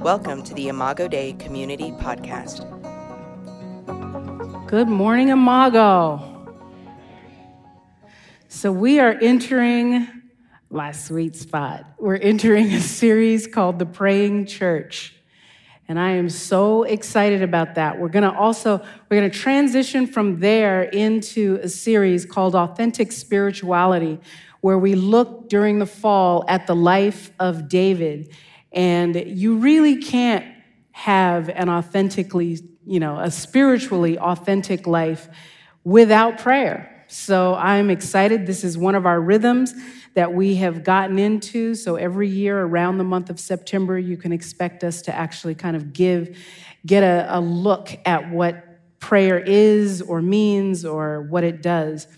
Welcome 0.00 0.42
to 0.44 0.54
the 0.54 0.68
Imago 0.68 1.08
Dei 1.08 1.34
Community 1.34 1.92
Podcast. 1.92 2.64
Good 4.66 4.88
morning, 4.88 5.28
Imago. 5.28 6.56
So, 8.48 8.72
we 8.72 8.98
are 8.98 9.12
entering 9.20 10.08
last 10.70 11.04
sweet 11.06 11.36
spot. 11.36 11.84
We're 11.98 12.16
entering 12.16 12.72
a 12.72 12.80
series 12.80 13.46
called 13.46 13.78
The 13.78 13.84
Praying 13.84 14.46
Church. 14.46 15.12
And 15.86 16.00
I 16.00 16.12
am 16.12 16.30
so 16.30 16.84
excited 16.84 17.42
about 17.42 17.74
that. 17.74 17.98
We're 17.98 18.08
going 18.08 18.24
to 18.24 18.36
also 18.36 18.78
we're 18.78 19.20
going 19.20 19.30
to 19.30 19.38
transition 19.38 20.06
from 20.06 20.40
there 20.40 20.84
into 20.84 21.60
a 21.62 21.68
series 21.68 22.24
called 22.24 22.54
Authentic 22.54 23.12
Spirituality 23.12 24.18
where 24.60 24.78
we 24.78 24.94
look 24.94 25.48
during 25.48 25.78
the 25.78 25.86
fall 25.86 26.44
at 26.48 26.66
the 26.66 26.74
life 26.74 27.30
of 27.38 27.68
David 27.68 28.32
and 28.72 29.14
you 29.14 29.56
really 29.56 30.02
can't 30.02 30.44
have 30.92 31.48
an 31.48 31.68
authentically, 31.68 32.58
you 32.86 33.00
know, 33.00 33.18
a 33.18 33.30
spiritually 33.30 34.18
authentic 34.18 34.86
life 34.86 35.28
without 35.84 36.38
prayer. 36.38 37.04
So 37.08 37.54
I'm 37.54 37.90
excited. 37.90 38.46
This 38.46 38.64
is 38.64 38.76
one 38.76 38.94
of 38.94 39.06
our 39.06 39.20
rhythms 39.20 39.72
that 40.14 40.32
we 40.32 40.56
have 40.56 40.82
gotten 40.82 41.18
into. 41.18 41.74
So 41.74 41.96
every 41.96 42.28
year 42.28 42.62
around 42.62 42.98
the 42.98 43.04
month 43.04 43.30
of 43.30 43.38
September, 43.38 43.98
you 43.98 44.16
can 44.16 44.32
expect 44.32 44.82
us 44.82 45.02
to 45.02 45.14
actually 45.14 45.54
kind 45.54 45.76
of 45.76 45.92
give, 45.92 46.36
get 46.84 47.02
a, 47.02 47.26
a 47.28 47.40
look 47.40 47.90
at 48.04 48.30
what 48.30 48.64
prayer 48.98 49.38
is 49.38 50.02
or 50.02 50.20
means 50.20 50.84
or 50.84 51.22
what 51.22 51.44
it 51.44 51.62
does. 51.62 52.08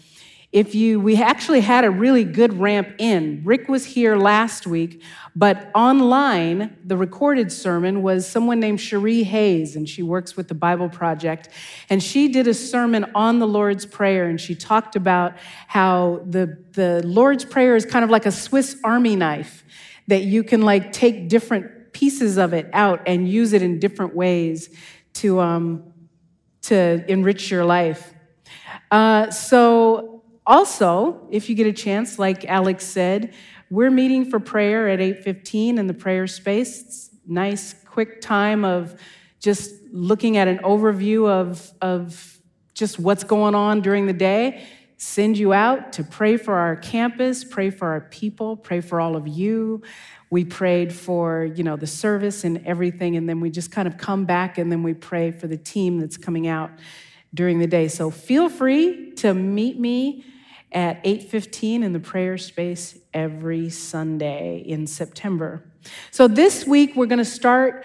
If 0.51 0.75
you, 0.75 0.98
we 0.98 1.20
actually 1.20 1.61
had 1.61 1.84
a 1.84 1.91
really 1.91 2.25
good 2.25 2.59
ramp 2.59 2.95
in. 2.98 3.43
Rick 3.45 3.69
was 3.69 3.84
here 3.84 4.16
last 4.16 4.66
week, 4.66 5.02
but 5.37 5.70
online, 5.75 6.79
the 6.83 6.97
recorded 6.97 7.53
sermon 7.53 8.03
was 8.03 8.27
someone 8.27 8.58
named 8.58 8.81
Cherie 8.81 9.25
Hayes, 9.25 9.77
and 9.77 9.86
she 9.86 10.03
works 10.03 10.39
with 10.39 10.48
the 10.48 10.55
Bible 10.55 10.89
Project. 10.89 11.50
And 11.91 12.03
she 12.03 12.28
did 12.28 12.47
a 12.47 12.55
sermon 12.55 13.11
on 13.14 13.41
the 13.41 13.47
Lord's 13.47 13.84
Prayer, 13.84 14.27
and 14.27 14.41
she 14.41 14.55
talked 14.55 14.97
about 14.97 15.34
how 15.67 16.23
the, 16.25 16.56
the 16.73 17.03
Lord's 17.06 17.45
Prayer 17.45 17.77
is 17.77 17.84
kind 17.84 18.03
of 18.03 18.11
like 18.11 18.25
a 18.25 18.33
Swiss 18.33 18.78
Army 18.83 19.17
knife 19.17 19.64
that 20.06 20.23
you 20.23 20.42
can 20.42 20.62
like 20.62 20.92
take 20.92 21.28
different 21.28 21.92
pieces 21.92 22.39
of 22.39 22.55
it 22.55 22.70
out 22.73 23.03
and 23.06 23.28
use 23.28 23.53
it 23.53 23.61
in 23.61 23.78
different 23.78 24.14
ways 24.14 24.75
to, 25.12 25.41
um, 25.41 25.92
to 26.62 27.05
enrich 27.06 27.51
your 27.51 27.67
life. 27.67 28.14
Uh, 28.91 29.30
so 29.30 30.17
also, 30.49 31.29
if 31.31 31.51
you 31.51 31.55
get 31.55 31.67
a 31.67 31.73
chance, 31.73 32.19
like 32.19 32.47
Alex 32.47 32.87
said, 32.87 33.35
we're 33.71 33.91
meeting 33.91 34.25
for 34.31 34.41
prayer 34.41 34.89
at 34.89 34.99
8:15 34.99 35.79
in 35.79 35.87
the 35.87 35.95
prayer 35.95 36.27
space. 36.27 36.81
It's 36.81 37.11
nice, 37.27 37.75
quick 37.85 38.23
time 38.23 38.65
of 38.65 38.99
just 39.41 39.75
looking 39.93 40.39
at 40.39 40.49
an 40.49 40.59
overview 40.59 41.29
of, 41.29 41.71
of 41.83 42.41
just 42.73 42.99
what's 42.99 43.25
going 43.25 43.55
on 43.55 43.83
during 43.83 44.07
the 44.07 44.15
day. 44.15 44.65
Send 44.97 45.37
you 45.37 45.53
out 45.53 45.93
to 45.93 46.03
pray 46.03 46.39
for 46.39 46.55
our 46.55 46.77
campus, 46.77 47.45
pray 47.45 47.69
for 47.69 47.89
our 47.89 48.01
people, 48.01 48.57
pray 48.57 48.81
for 48.81 49.03
all 49.03 49.17
of 49.17 49.29
you. 49.29 49.83
We 50.31 50.47
prayed 50.47 50.95
for, 50.95 51.45
you 51.45 51.63
know, 51.63 51.77
the 51.77 51.87
service 51.87 52.43
and 52.45 52.67
everything, 52.67 53.17
and 53.17 53.29
then 53.29 53.41
we 53.41 53.51
just 53.51 53.71
kind 53.71 53.87
of 53.87 53.99
come 53.99 54.25
back 54.25 54.57
and 54.57 54.73
then 54.73 54.83
we 54.83 54.95
pray 54.95 55.31
for 55.31 55.47
the 55.47 55.59
team 55.59 56.01
that's 56.01 56.17
coming 56.17 56.49
out 56.49 56.71
during 57.35 57.59
the 57.59 57.67
day. 57.67 57.89
So 57.89 58.11
feel 58.11 58.49
free 58.49 59.13
to 59.17 59.35
meet 59.35 59.79
me 59.79 60.25
at 60.72 61.02
8:15 61.05 61.83
in 61.83 61.92
the 61.92 62.00
prayer 62.00 62.38
space 62.38 62.98
every 63.14 63.70
Sunday 63.70 64.62
in 64.66 64.86
September. 64.86 65.62
So 66.11 66.28
this 66.28 66.66
week 66.66 66.94
we're 66.94 67.06
going 67.06 67.19
to 67.19 67.24
start 67.24 67.84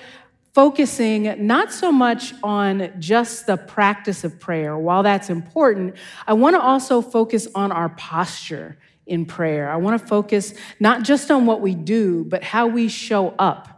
focusing 0.53 1.47
not 1.47 1.71
so 1.71 1.91
much 1.91 2.33
on 2.43 2.91
just 2.99 3.47
the 3.47 3.57
practice 3.57 4.23
of 4.23 4.39
prayer. 4.39 4.77
While 4.77 5.03
that's 5.03 5.29
important, 5.29 5.95
I 6.27 6.33
want 6.33 6.55
to 6.55 6.61
also 6.61 7.01
focus 7.01 7.47
on 7.55 7.71
our 7.71 7.89
posture 7.89 8.77
in 9.05 9.25
prayer. 9.25 9.69
I 9.69 9.77
want 9.77 9.99
to 9.99 10.07
focus 10.07 10.53
not 10.79 11.03
just 11.03 11.31
on 11.31 11.45
what 11.45 11.61
we 11.61 11.75
do, 11.75 12.23
but 12.25 12.43
how 12.43 12.67
we 12.67 12.87
show 12.87 13.29
up 13.39 13.72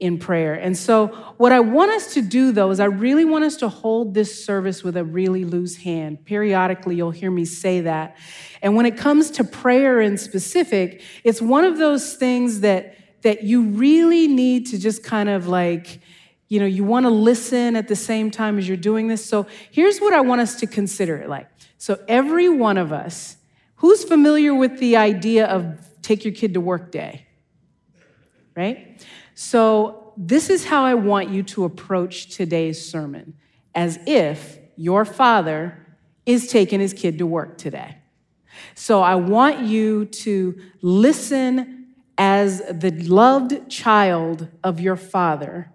in 0.00 0.16
prayer. 0.18 0.54
And 0.54 0.76
so, 0.76 1.08
what 1.38 1.50
I 1.50 1.58
want 1.58 1.90
us 1.90 2.14
to 2.14 2.22
do 2.22 2.52
though 2.52 2.70
is 2.70 2.78
I 2.78 2.84
really 2.84 3.24
want 3.24 3.44
us 3.44 3.56
to 3.56 3.68
hold 3.68 4.14
this 4.14 4.44
service 4.44 4.84
with 4.84 4.96
a 4.96 5.04
really 5.04 5.44
loose 5.44 5.76
hand. 5.76 6.24
Periodically, 6.24 6.94
you'll 6.94 7.10
hear 7.10 7.30
me 7.30 7.44
say 7.44 7.80
that. 7.80 8.16
And 8.62 8.76
when 8.76 8.86
it 8.86 8.96
comes 8.96 9.30
to 9.32 9.44
prayer 9.44 10.00
in 10.00 10.16
specific, 10.16 11.02
it's 11.24 11.42
one 11.42 11.64
of 11.64 11.78
those 11.78 12.14
things 12.14 12.60
that, 12.60 12.96
that 13.22 13.42
you 13.42 13.62
really 13.62 14.28
need 14.28 14.66
to 14.66 14.78
just 14.78 15.02
kind 15.02 15.28
of 15.28 15.48
like, 15.48 16.00
you 16.46 16.60
know, 16.60 16.66
you 16.66 16.84
want 16.84 17.04
to 17.04 17.10
listen 17.10 17.74
at 17.74 17.88
the 17.88 17.96
same 17.96 18.30
time 18.30 18.56
as 18.56 18.68
you're 18.68 18.76
doing 18.76 19.08
this. 19.08 19.24
So, 19.24 19.46
here's 19.72 19.98
what 19.98 20.14
I 20.14 20.20
want 20.20 20.40
us 20.40 20.60
to 20.60 20.68
consider 20.68 21.16
it 21.16 21.28
like. 21.28 21.48
So, 21.76 21.98
every 22.06 22.48
one 22.48 22.78
of 22.78 22.92
us, 22.92 23.36
who's 23.76 24.04
familiar 24.04 24.54
with 24.54 24.78
the 24.78 24.96
idea 24.96 25.46
of 25.46 25.88
take 26.02 26.24
your 26.24 26.34
kid 26.34 26.54
to 26.54 26.60
work 26.60 26.92
day? 26.92 27.26
Right? 28.54 29.04
So, 29.40 30.14
this 30.16 30.50
is 30.50 30.64
how 30.64 30.84
I 30.84 30.94
want 30.94 31.28
you 31.28 31.44
to 31.44 31.62
approach 31.62 32.26
today's 32.34 32.84
sermon 32.84 33.34
as 33.72 33.96
if 34.04 34.58
your 34.74 35.04
father 35.04 35.86
is 36.26 36.48
taking 36.48 36.80
his 36.80 36.92
kid 36.92 37.18
to 37.18 37.24
work 37.24 37.56
today. 37.56 37.98
So, 38.74 39.00
I 39.00 39.14
want 39.14 39.60
you 39.60 40.06
to 40.06 40.60
listen 40.82 41.94
as 42.18 42.62
the 42.68 42.90
loved 42.90 43.70
child 43.70 44.48
of 44.64 44.80
your 44.80 44.96
father 44.96 45.70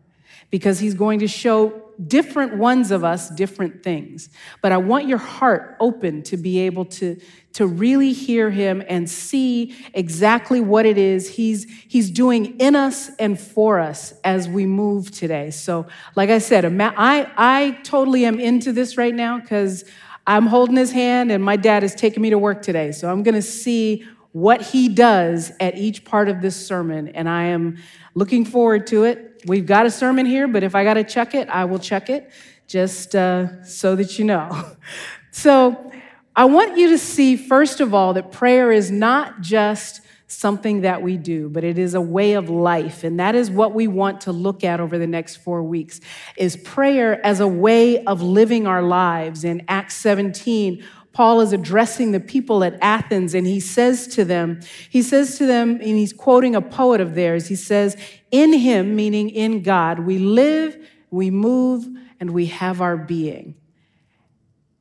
because 0.54 0.78
he's 0.78 0.94
going 0.94 1.18
to 1.18 1.28
show 1.28 1.82
different 2.06 2.56
ones 2.58 2.92
of 2.92 3.04
us 3.04 3.28
different 3.32 3.82
things. 3.82 4.30
But 4.62 4.72
I 4.72 4.78
want 4.78 5.08
your 5.08 5.18
heart 5.18 5.76
open 5.80 6.22
to 6.24 6.38
be 6.38 6.60
able 6.60 6.86
to, 6.86 7.20
to 7.54 7.66
really 7.66 8.14
hear 8.14 8.52
him 8.52 8.84
and 8.88 9.10
see 9.10 9.76
exactly 9.96 10.62
what 10.62 10.86
it 10.86 11.00
is 11.00 11.28
he's, 11.28 11.66
he's 11.88 12.12
doing 12.12 12.60
in 12.60 12.76
us 12.76 13.10
and 13.18 13.40
for 13.40 13.80
us 13.80 14.14
as 14.24 14.48
we 14.48 14.68
move 14.68 15.10
today. 15.10 15.50
So, 15.50 15.88
like 16.16 16.30
I 16.30 16.38
said, 16.38 16.66
I, 16.80 17.32
I 17.36 17.72
totally 17.82 18.24
am 18.24 18.40
into 18.40 18.72
this 18.72 18.96
right 18.96 19.16
now 19.16 19.40
because 19.40 19.86
I'm 20.28 20.46
holding 20.46 20.76
his 20.76 20.92
hand 20.92 21.32
and 21.32 21.44
my 21.44 21.56
dad 21.56 21.84
is 21.84 21.96
taking 21.96 22.22
me 22.22 22.30
to 22.30 22.38
work 22.38 22.62
today. 22.62 22.92
So, 22.92 23.12
I'm 23.12 23.24
going 23.24 23.34
to 23.34 23.42
see 23.42 24.06
what 24.34 24.62
he 24.62 24.88
does 24.88 25.52
at 25.60 25.80
each 25.80 26.06
part 26.06 26.30
of 26.30 26.42
this 26.42 26.56
sermon, 26.56 27.08
and 27.08 27.28
I 27.28 27.46
am 27.46 27.78
looking 28.14 28.46
forward 28.46 28.86
to 28.88 29.06
it. 29.06 29.33
We've 29.46 29.66
got 29.66 29.86
a 29.86 29.92
sermon 29.92 30.26
here, 30.26 30.48
but 30.48 30.64
if 30.64 30.76
I 30.76 30.84
got 30.84 30.96
to 30.96 31.04
check 31.04 31.36
it, 31.36 31.50
I 31.50 31.66
will 31.66 31.80
check 31.80 32.10
it 32.10 32.32
just 32.68 33.16
uh, 33.16 33.64
so 33.64 33.96
that 33.96 34.18
you 34.18 34.26
know. 34.26 34.76
so, 35.32 35.92
I 36.36 36.46
want 36.46 36.78
you 36.78 36.90
to 36.90 36.98
see, 36.98 37.36
first 37.38 37.80
of 37.80 37.94
all, 37.94 38.16
that 38.16 38.32
prayer 38.32 38.72
is 38.72 38.90
not 38.90 39.42
just 39.42 40.02
something 40.26 40.82
that 40.82 41.02
we 41.02 41.16
do, 41.16 41.48
but 41.48 41.64
it 41.64 41.78
is 41.78 41.94
a 41.94 42.02
way 42.02 42.34
of 42.34 42.50
life. 42.50 43.04
And 43.04 43.20
that 43.20 43.36
is 43.36 43.52
what 43.52 43.76
we 43.76 43.88
want 43.88 44.22
to 44.22 44.32
look 44.32 44.64
at 44.64 44.80
over 44.80 44.98
the 44.98 45.06
next 45.06 45.36
four 45.38 45.62
weeks 45.62 46.00
is 46.36 46.58
prayer 46.58 47.24
as 47.24 47.40
a 47.40 47.48
way 47.48 48.04
of 48.06 48.24
living 48.24 48.66
our 48.66 48.82
lives. 48.82 49.44
In 49.44 49.64
Acts 49.68 49.96
17, 49.98 50.84
Paul 51.14 51.42
is 51.42 51.54
addressing 51.54 52.12
the 52.12 52.20
people 52.20 52.64
at 52.64 52.78
Athens 52.82 53.36
and 53.36 53.46
he 53.46 53.60
says 53.60 54.08
to 54.08 54.26
them, 54.26 54.60
he 54.90 55.04
says 55.04 55.38
to 55.38 55.46
them, 55.46 55.74
and 55.74 55.82
he's 55.82 56.12
quoting 56.12 56.56
a 56.56 56.62
poet 56.62 57.00
of 57.00 57.14
theirs, 57.14 57.48
he 57.48 57.56
says, 57.56 57.96
In 58.32 58.52
him, 58.52 58.96
meaning 58.96 59.30
in 59.30 59.62
God, 59.62 60.00
we 60.00 60.18
live, 60.18 60.76
we 61.12 61.30
move, 61.30 61.88
and 62.20 62.32
we 62.32 62.48
have 62.48 62.82
our 62.82 62.98
being. 62.98 63.56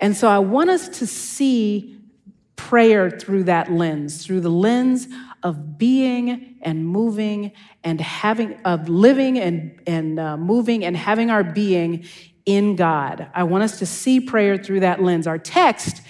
And 0.01 0.17
so 0.17 0.29
I 0.29 0.39
want 0.39 0.71
us 0.71 0.89
to 1.01 1.07
see 1.07 1.99
prayer 2.57 3.11
through 3.11 3.45
that 3.45 3.71
lens, 3.71 4.25
through 4.25 4.41
the 4.41 4.51
lens 4.51 5.09
of 5.43 5.77
being 5.77 6.57
and 6.63 6.87
moving 6.87 7.53
and 7.85 8.01
having, 8.01 8.59
of 8.65 8.89
living 8.89 9.39
and, 9.39 9.81
and 9.87 10.19
uh, 10.19 10.37
moving 10.37 10.85
and 10.85 10.97
having 10.97 11.31
our 11.31 11.45
being 11.45 12.05
in 12.47 12.77
God. 12.77 13.29
I 13.35 13.43
want 13.45 13.65
us 13.65 13.79
to 13.81 13.87
see 13.87 14.21
prayer 14.21 14.57
through 14.57 14.81
that 14.81 15.03
lens. 15.03 15.27
Our 15.27 15.39
text 15.39 16.03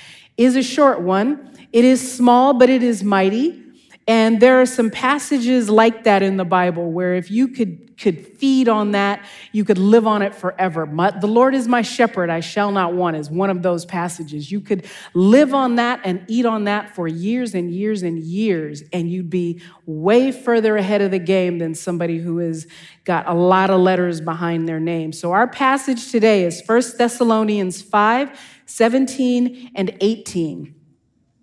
is 0.44 0.56
a 0.56 0.62
short 0.62 1.00
one. 1.00 1.50
It 1.72 1.84
is 1.84 2.14
small, 2.14 2.54
but 2.54 2.68
it 2.68 2.82
is 2.82 3.02
mighty. 3.02 3.61
And 4.08 4.40
there 4.40 4.60
are 4.60 4.66
some 4.66 4.90
passages 4.90 5.70
like 5.70 6.04
that 6.04 6.24
in 6.24 6.36
the 6.36 6.44
Bible 6.44 6.90
where 6.90 7.14
if 7.14 7.30
you 7.30 7.46
could, 7.46 7.96
could 7.96 8.26
feed 8.26 8.68
on 8.68 8.90
that, 8.92 9.24
you 9.52 9.64
could 9.64 9.78
live 9.78 10.08
on 10.08 10.22
it 10.22 10.34
forever. 10.34 10.86
My, 10.86 11.12
the 11.12 11.28
Lord 11.28 11.54
is 11.54 11.68
my 11.68 11.82
shepherd, 11.82 12.28
I 12.28 12.40
shall 12.40 12.72
not 12.72 12.94
want, 12.94 13.16
is 13.16 13.30
one 13.30 13.48
of 13.48 13.62
those 13.62 13.84
passages. 13.84 14.50
You 14.50 14.60
could 14.60 14.86
live 15.14 15.54
on 15.54 15.76
that 15.76 16.00
and 16.02 16.24
eat 16.26 16.46
on 16.46 16.64
that 16.64 16.96
for 16.96 17.06
years 17.06 17.54
and 17.54 17.70
years 17.70 18.02
and 18.02 18.18
years, 18.18 18.82
and 18.92 19.08
you'd 19.08 19.30
be 19.30 19.62
way 19.86 20.32
further 20.32 20.76
ahead 20.76 21.00
of 21.00 21.12
the 21.12 21.20
game 21.20 21.58
than 21.58 21.72
somebody 21.72 22.18
who 22.18 22.38
has 22.38 22.66
got 23.04 23.28
a 23.28 23.34
lot 23.34 23.70
of 23.70 23.80
letters 23.80 24.20
behind 24.20 24.68
their 24.68 24.80
name. 24.80 25.12
So 25.12 25.30
our 25.30 25.46
passage 25.46 26.10
today 26.10 26.44
is 26.44 26.60
1 26.66 26.82
Thessalonians 26.98 27.82
5 27.82 28.38
17 28.66 29.72
and 29.74 29.96
18. 30.00 30.81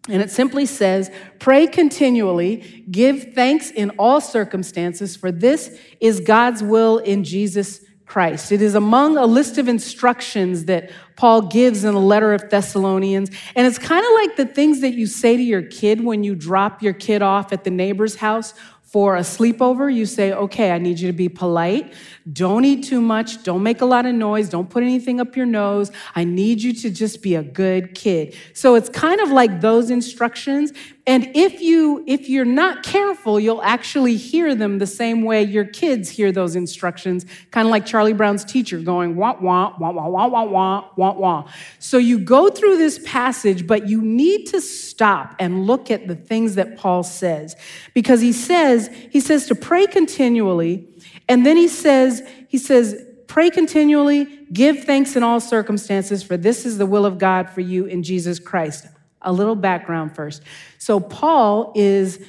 And 0.10 0.22
it 0.22 0.32
simply 0.32 0.66
says, 0.66 1.12
Pray 1.40 1.68
continually, 1.68 2.86
give 2.90 3.34
thanks 3.34 3.72
in 3.72 3.92
all 3.92 4.20
circumstances, 4.20 5.16
for 5.16 5.32
this 5.32 5.78
is 6.00 6.20
God's 6.20 6.64
will 6.64 6.98
in 6.98 7.24
Jesus 7.24 7.86
Christ. 8.06 8.52
It 8.52 8.62
is 8.62 8.74
among 8.74 9.18
a 9.18 9.26
list 9.26 9.60
of 9.60 9.68
instructions 9.68 10.66
that 10.66 10.92
Paul 11.16 11.44
gives 11.44 11.84
in 11.84 11.94
the 11.94 12.00
letter 12.00 12.34
of 12.34 12.50
Thessalonians. 12.50 13.30
And 13.56 13.68
it's 13.68 13.78
kind 13.78 14.04
of 14.04 14.12
like 14.14 14.36
the 14.36 14.48
things 14.48 14.82
that 14.82 14.96
you 14.96 15.06
say 15.06 15.38
to 15.38 15.44
your 15.44 15.62
kid 15.62 16.04
when 16.04 16.24
you 16.24 16.34
drop 16.34 16.82
your 16.82 16.94
kid 16.94 17.22
off 17.22 17.54
at 17.54 17.64
the 17.64 17.70
neighbor's 17.70 18.16
house 18.16 18.56
for 18.92 19.18
a 19.18 19.22
sleepover, 19.22 19.94
you 19.94 20.08
say, 20.08 20.34
okay, 20.34 20.72
I 20.72 20.80
need 20.80 21.00
you 21.00 21.08
to 21.08 21.14
be 21.14 21.30
polite. 21.30 21.94
Don't 22.32 22.66
eat 22.66 22.84
too 22.84 23.02
much. 23.02 23.44
Don't 23.44 23.64
make 23.64 23.82
a 23.82 23.86
lot 23.86 24.06
of 24.06 24.14
noise. 24.14 24.50
Don't 24.50 24.70
put 24.70 24.84
anything 24.84 25.20
up 25.20 25.36
your 25.36 25.46
nose. 25.46 25.92
I 26.16 26.26
need 26.26 26.62
you 26.62 26.74
to 26.74 26.90
just 26.90 27.22
be 27.22 27.36
a 27.36 27.42
good 27.42 27.96
kid. 27.96 28.36
So 28.54 28.76
it's 28.76 28.90
kind 28.90 29.22
of 29.22 29.32
like 29.32 29.62
those 29.62 29.90
instructions. 29.90 30.74
And 31.08 31.32
if 31.34 31.60
you 31.62 32.04
if 32.06 32.30
you're 32.30 32.46
not 32.46 32.84
careful, 32.84 33.40
you'll 33.40 33.64
actually 33.64 34.16
hear 34.16 34.54
them 34.54 34.78
the 34.78 34.86
same 34.86 35.24
way 35.24 35.42
your 35.42 35.66
kids 35.66 36.10
hear 36.10 36.32
those 36.32 36.56
instructions, 36.56 37.26
kind 37.50 37.68
of 37.68 37.72
like 37.72 37.86
Charlie 37.86 38.14
Brown's 38.14 38.46
teacher 38.46 38.80
going 38.80 39.16
wah 39.16 39.36
wah 39.40 39.74
wah 39.80 39.90
wah 39.90 40.08
wah 40.08 40.28
wah 40.28 40.44
wah 40.44 40.90
wah 40.98 41.14
wah. 41.14 41.52
So 41.80 41.98
you 41.98 42.20
go 42.20 42.50
through 42.50 42.78
this 42.78 43.00
passage, 43.06 43.66
but 43.66 43.88
you 43.88 44.04
need 44.04 44.46
to 44.48 44.62
stop 44.62 45.36
and 45.40 45.66
look 45.66 45.90
at 45.90 46.08
the 46.08 46.16
things 46.16 46.56
that 46.56 46.78
Paul 46.78 47.02
says 47.02 47.56
because 47.96 48.22
he 48.22 48.34
says 48.34 48.90
he 49.10 49.20
says 49.20 49.48
to 49.48 49.56
pray 49.56 49.88
continually 49.88 50.88
and 51.28 51.46
then 51.46 51.58
he 51.58 51.68
says, 51.68 52.28
he 52.48 52.58
says, 52.58 53.06
pray 53.28 53.50
continually, 53.50 54.26
give 54.52 54.84
thanks 54.84 55.16
in 55.16 55.24
all 55.24 55.40
circumstances, 55.40 56.24
for 56.24 56.36
this 56.36 56.66
is 56.66 56.78
the 56.78 56.86
will 56.86 57.06
of 57.06 57.18
God 57.18 57.50
for 57.50 57.62
you 57.62 57.86
in 57.86 58.04
Jesus 58.04 58.40
Christ. 58.40 58.88
A 59.22 59.32
little 59.32 59.56
background 59.56 60.16
first. 60.16 60.42
So 60.78 61.00
Paul 61.00 61.74
is 61.76 62.26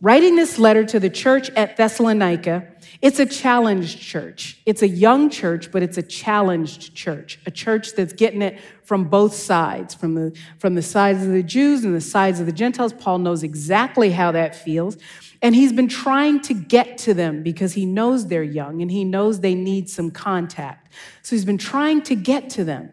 writing 0.00 0.36
this 0.36 0.58
letter 0.58 0.84
to 0.84 1.00
the 1.00 1.10
church 1.10 1.50
at 1.50 1.76
Thessalonica. 1.76 2.68
It's 3.02 3.18
a 3.18 3.26
challenged 3.26 4.00
church. 4.00 4.60
It's 4.64 4.82
a 4.82 4.88
young 4.88 5.28
church, 5.28 5.70
but 5.70 5.82
it's 5.82 5.98
a 5.98 6.02
challenged 6.02 6.94
church, 6.94 7.38
a 7.46 7.50
church 7.50 7.94
that's 7.94 8.12
getting 8.12 8.42
it 8.42 8.58
from 8.84 9.04
both 9.04 9.34
sides, 9.34 9.94
from 9.94 10.14
the, 10.14 10.36
from 10.58 10.74
the 10.74 10.82
sides 10.82 11.22
of 11.22 11.32
the 11.32 11.42
Jews 11.42 11.84
and 11.84 11.94
the 11.94 12.00
sides 12.00 12.40
of 12.40 12.46
the 12.46 12.52
Gentiles. 12.52 12.92
Paul 12.92 13.18
knows 13.18 13.42
exactly 13.42 14.10
how 14.10 14.32
that 14.32 14.54
feels. 14.54 14.96
And 15.42 15.54
he's 15.54 15.72
been 15.72 15.88
trying 15.88 16.40
to 16.42 16.54
get 16.54 16.96
to 16.98 17.12
them 17.12 17.42
because 17.42 17.74
he 17.74 17.84
knows 17.84 18.28
they're 18.28 18.42
young 18.42 18.80
and 18.80 18.90
he 18.90 19.04
knows 19.04 19.40
they 19.40 19.54
need 19.54 19.90
some 19.90 20.10
contact. 20.10 20.92
So 21.22 21.36
he's 21.36 21.44
been 21.44 21.58
trying 21.58 22.02
to 22.02 22.14
get 22.14 22.48
to 22.50 22.64
them. 22.64 22.90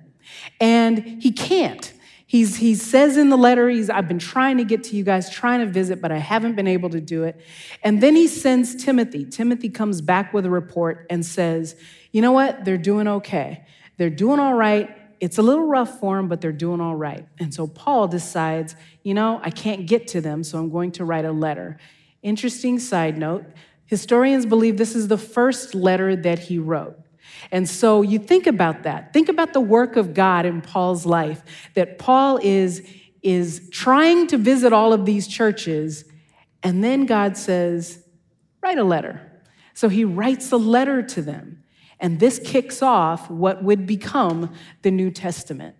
And 0.60 1.22
he 1.22 1.32
can't. 1.32 1.93
He's, 2.34 2.56
he 2.56 2.74
says 2.74 3.16
in 3.16 3.30
the 3.30 3.38
letter, 3.38 3.70
he's, 3.70 3.92
I've 3.92 4.08
been 4.08 4.18
trying 4.18 4.58
to 4.58 4.64
get 4.64 4.86
to 4.86 4.96
you 4.96 5.04
guys, 5.04 5.30
trying 5.30 5.60
to 5.60 5.68
visit, 5.68 6.02
but 6.02 6.12
I 6.12 6.18
haven't 6.18 6.56
been 6.56 6.66
able 6.66 6.90
to 6.90 7.00
do 7.00 7.26
it. 7.26 7.40
And 7.84 8.02
then 8.02 8.16
he 8.16 8.28
sends 8.28 8.74
Timothy. 8.84 9.24
Timothy 9.24 9.70
comes 9.70 10.02
back 10.02 10.34
with 10.34 10.44
a 10.48 10.50
report 10.50 11.06
and 11.12 11.24
says, 11.24 11.76
You 12.12 12.24
know 12.24 12.32
what? 12.32 12.66
They're 12.66 12.80
doing 12.80 13.08
okay. 13.08 13.64
They're 13.98 14.10
doing 14.10 14.40
all 14.40 14.56
right. 14.56 14.90
It's 15.20 15.38
a 15.38 15.44
little 15.44 15.68
rough 15.68 16.00
for 16.00 16.18
them, 16.18 16.28
but 16.28 16.42
they're 16.42 16.52
doing 16.52 16.82
all 16.82 16.96
right. 16.96 17.24
And 17.38 17.54
so 17.54 17.68
Paul 17.68 18.08
decides, 18.08 18.76
You 19.04 19.14
know, 19.14 19.40
I 19.44 19.52
can't 19.52 19.86
get 19.86 20.08
to 20.08 20.20
them, 20.20 20.44
so 20.44 20.58
I'm 20.58 20.72
going 20.72 20.92
to 20.94 21.06
write 21.06 21.26
a 21.26 21.32
letter. 21.32 21.78
Interesting 22.24 22.80
side 22.80 23.16
note 23.16 23.46
historians 23.86 24.48
believe 24.48 24.80
this 24.80 24.96
is 24.96 25.08
the 25.08 25.20
first 25.20 25.76
letter 25.76 26.16
that 26.16 26.40
he 26.40 26.58
wrote. 26.58 26.98
And 27.54 27.70
so 27.70 28.02
you 28.02 28.18
think 28.18 28.48
about 28.48 28.82
that. 28.82 29.14
Think 29.14 29.30
about 29.30 29.54
the 29.54 29.62
work 29.62 29.96
of 29.96 30.16
God 30.16 30.48
in 30.48 30.60
Paul's 30.62 31.06
life, 31.06 31.44
that 31.76 32.00
Paul 32.00 32.40
is, 32.42 32.82
is 33.22 33.70
trying 33.72 34.26
to 34.28 34.40
visit 34.40 34.74
all 34.74 34.92
of 34.92 35.06
these 35.06 35.28
churches, 35.28 36.04
and 36.64 36.84
then 36.84 37.06
God 37.06 37.38
says, 37.38 38.04
write 38.64 38.80
a 38.80 38.84
letter. 38.84 39.22
So 39.76 39.88
he 39.88 40.04
writes 40.04 40.52
a 40.52 40.58
letter 40.58 41.04
to 41.04 41.22
them. 41.22 41.64
And 42.00 42.20
this 42.20 42.40
kicks 42.40 42.82
off 42.82 43.30
what 43.30 43.64
would 43.64 43.86
become 43.86 44.52
the 44.82 44.90
New 44.90 45.12
Testament. 45.12 45.76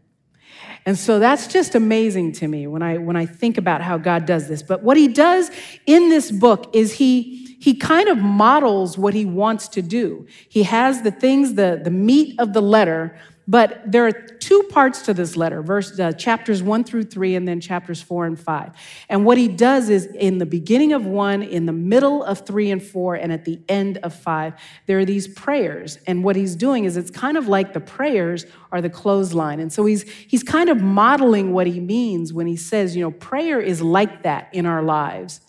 And 0.86 0.98
so 0.98 1.18
that's 1.18 1.48
just 1.48 1.74
amazing 1.74 2.34
to 2.34 2.48
me 2.48 2.68
when 2.68 2.84
I, 2.84 2.98
when 2.98 3.16
I 3.16 3.26
think 3.26 3.58
about 3.58 3.82
how 3.82 3.98
God 3.98 4.26
does 4.26 4.48
this. 4.48 4.62
But 4.62 4.84
what 4.84 4.96
he 4.96 5.08
does 5.08 5.50
in 5.88 6.10
this 6.10 6.30
book 6.32 6.70
is 6.74 6.94
he, 6.94 7.43
he 7.64 7.74
kind 7.74 8.10
of 8.10 8.18
models 8.18 8.98
what 8.98 9.14
he 9.14 9.24
wants 9.24 9.70
to 9.70 9.82
do. 9.82 10.28
He 10.50 10.64
has 10.64 11.02
the 11.02 11.12
things, 11.12 11.54
the, 11.54 11.80
the 11.82 11.92
meat 11.92 12.38
of 12.38 12.52
the 12.52 12.62
letter 12.62 13.18
but 13.48 13.92
there 13.92 14.08
are 14.08 14.12
two 14.12 14.64
parts 14.70 15.02
to 15.02 15.14
this 15.14 15.36
letter, 15.36 15.62
verse 15.62 16.00
uh, 16.00 16.14
chapters 16.14 16.64
1 16.64 16.86
through 16.86 17.04
3 17.04 17.36
and 17.36 17.46
then 17.46 17.60
chapters 17.60 18.02
4 18.02 18.26
and 18.26 18.40
5. 18.40 18.72
And 19.10 19.26
what 19.26 19.38
he 19.38 19.50
does 19.50 19.90
is 19.90 20.06
in 20.06 20.38
the 20.38 20.46
beginning 20.46 20.94
of 20.94 21.06
1, 21.06 21.44
in 21.44 21.66
the 21.66 21.74
middle 21.74 22.24
of 22.24 22.46
3 22.46 22.72
and 22.72 22.82
4 22.82 23.16
and 23.16 23.34
at 23.34 23.44
the 23.44 23.60
end 23.68 23.98
of 23.98 24.14
5, 24.14 24.54
there 24.86 25.00
are 25.00 25.06
these 25.06 25.28
prayers. 25.28 25.98
And 26.08 26.24
what 26.24 26.38
he's 26.38 26.56
doing 26.56 26.86
is 26.86 26.96
it's 26.96 27.12
kind 27.12 27.36
of 27.36 27.50
like 27.50 27.74
the 27.74 27.82
prayers 27.82 28.46
are 28.72 28.82
the 28.82 28.90
clothesline. 28.90 29.60
And 29.60 29.74
so 29.74 29.86
he's 29.86 30.04
he's 30.10 30.44
kind 30.44 30.70
of 30.70 30.82
modeling 30.82 31.52
what 31.52 31.68
he 31.68 31.82
means 31.82 32.32
when 32.32 32.48
he 32.48 32.56
says, 32.56 32.96
you 32.96 33.04
know, 33.04 33.12
prayer 33.12 33.60
is 33.60 33.82
like 33.82 34.24
that 34.24 34.48
in 34.54 34.66
our 34.66 34.82
lives. 34.82 35.42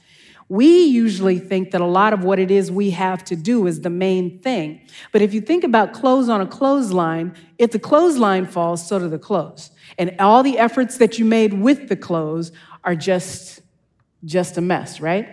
We 0.49 0.85
usually 0.85 1.39
think 1.39 1.71
that 1.71 1.81
a 1.81 1.87
lot 1.87 2.13
of 2.13 2.23
what 2.23 2.39
it 2.39 2.51
is 2.51 2.71
we 2.71 2.91
have 2.91 3.25
to 3.25 3.37
do 3.37 3.67
is 3.67 3.81
the 3.81 3.91
main 3.91 4.39
thing. 4.41 4.83
But 5.11 5.23
if 5.23 5.33
you 5.33 5.41
think 5.41 5.65
about 5.65 5.95
clothes 5.95 6.29
on 6.29 6.41
a 6.41 6.47
clothesline, 6.47 7.35
if 7.59 7.71
the 7.71 7.79
clothesline 7.79 8.47
falls, 8.47 8.87
so 8.87 8.99
do 8.99 9.09
the 9.09 9.19
clothes. 9.19 9.71
And 9.99 10.15
all 10.19 10.43
the 10.43 10.59
efforts 10.59 10.99
that 10.99 11.19
you 11.19 11.25
made 11.25 11.55
with 11.55 11.89
the 11.89 11.97
clothes 11.97 12.53
are 12.83 12.95
just, 12.95 13.63
just 14.25 14.59
a 14.59 14.61
mess, 14.61 15.01
right? 15.01 15.29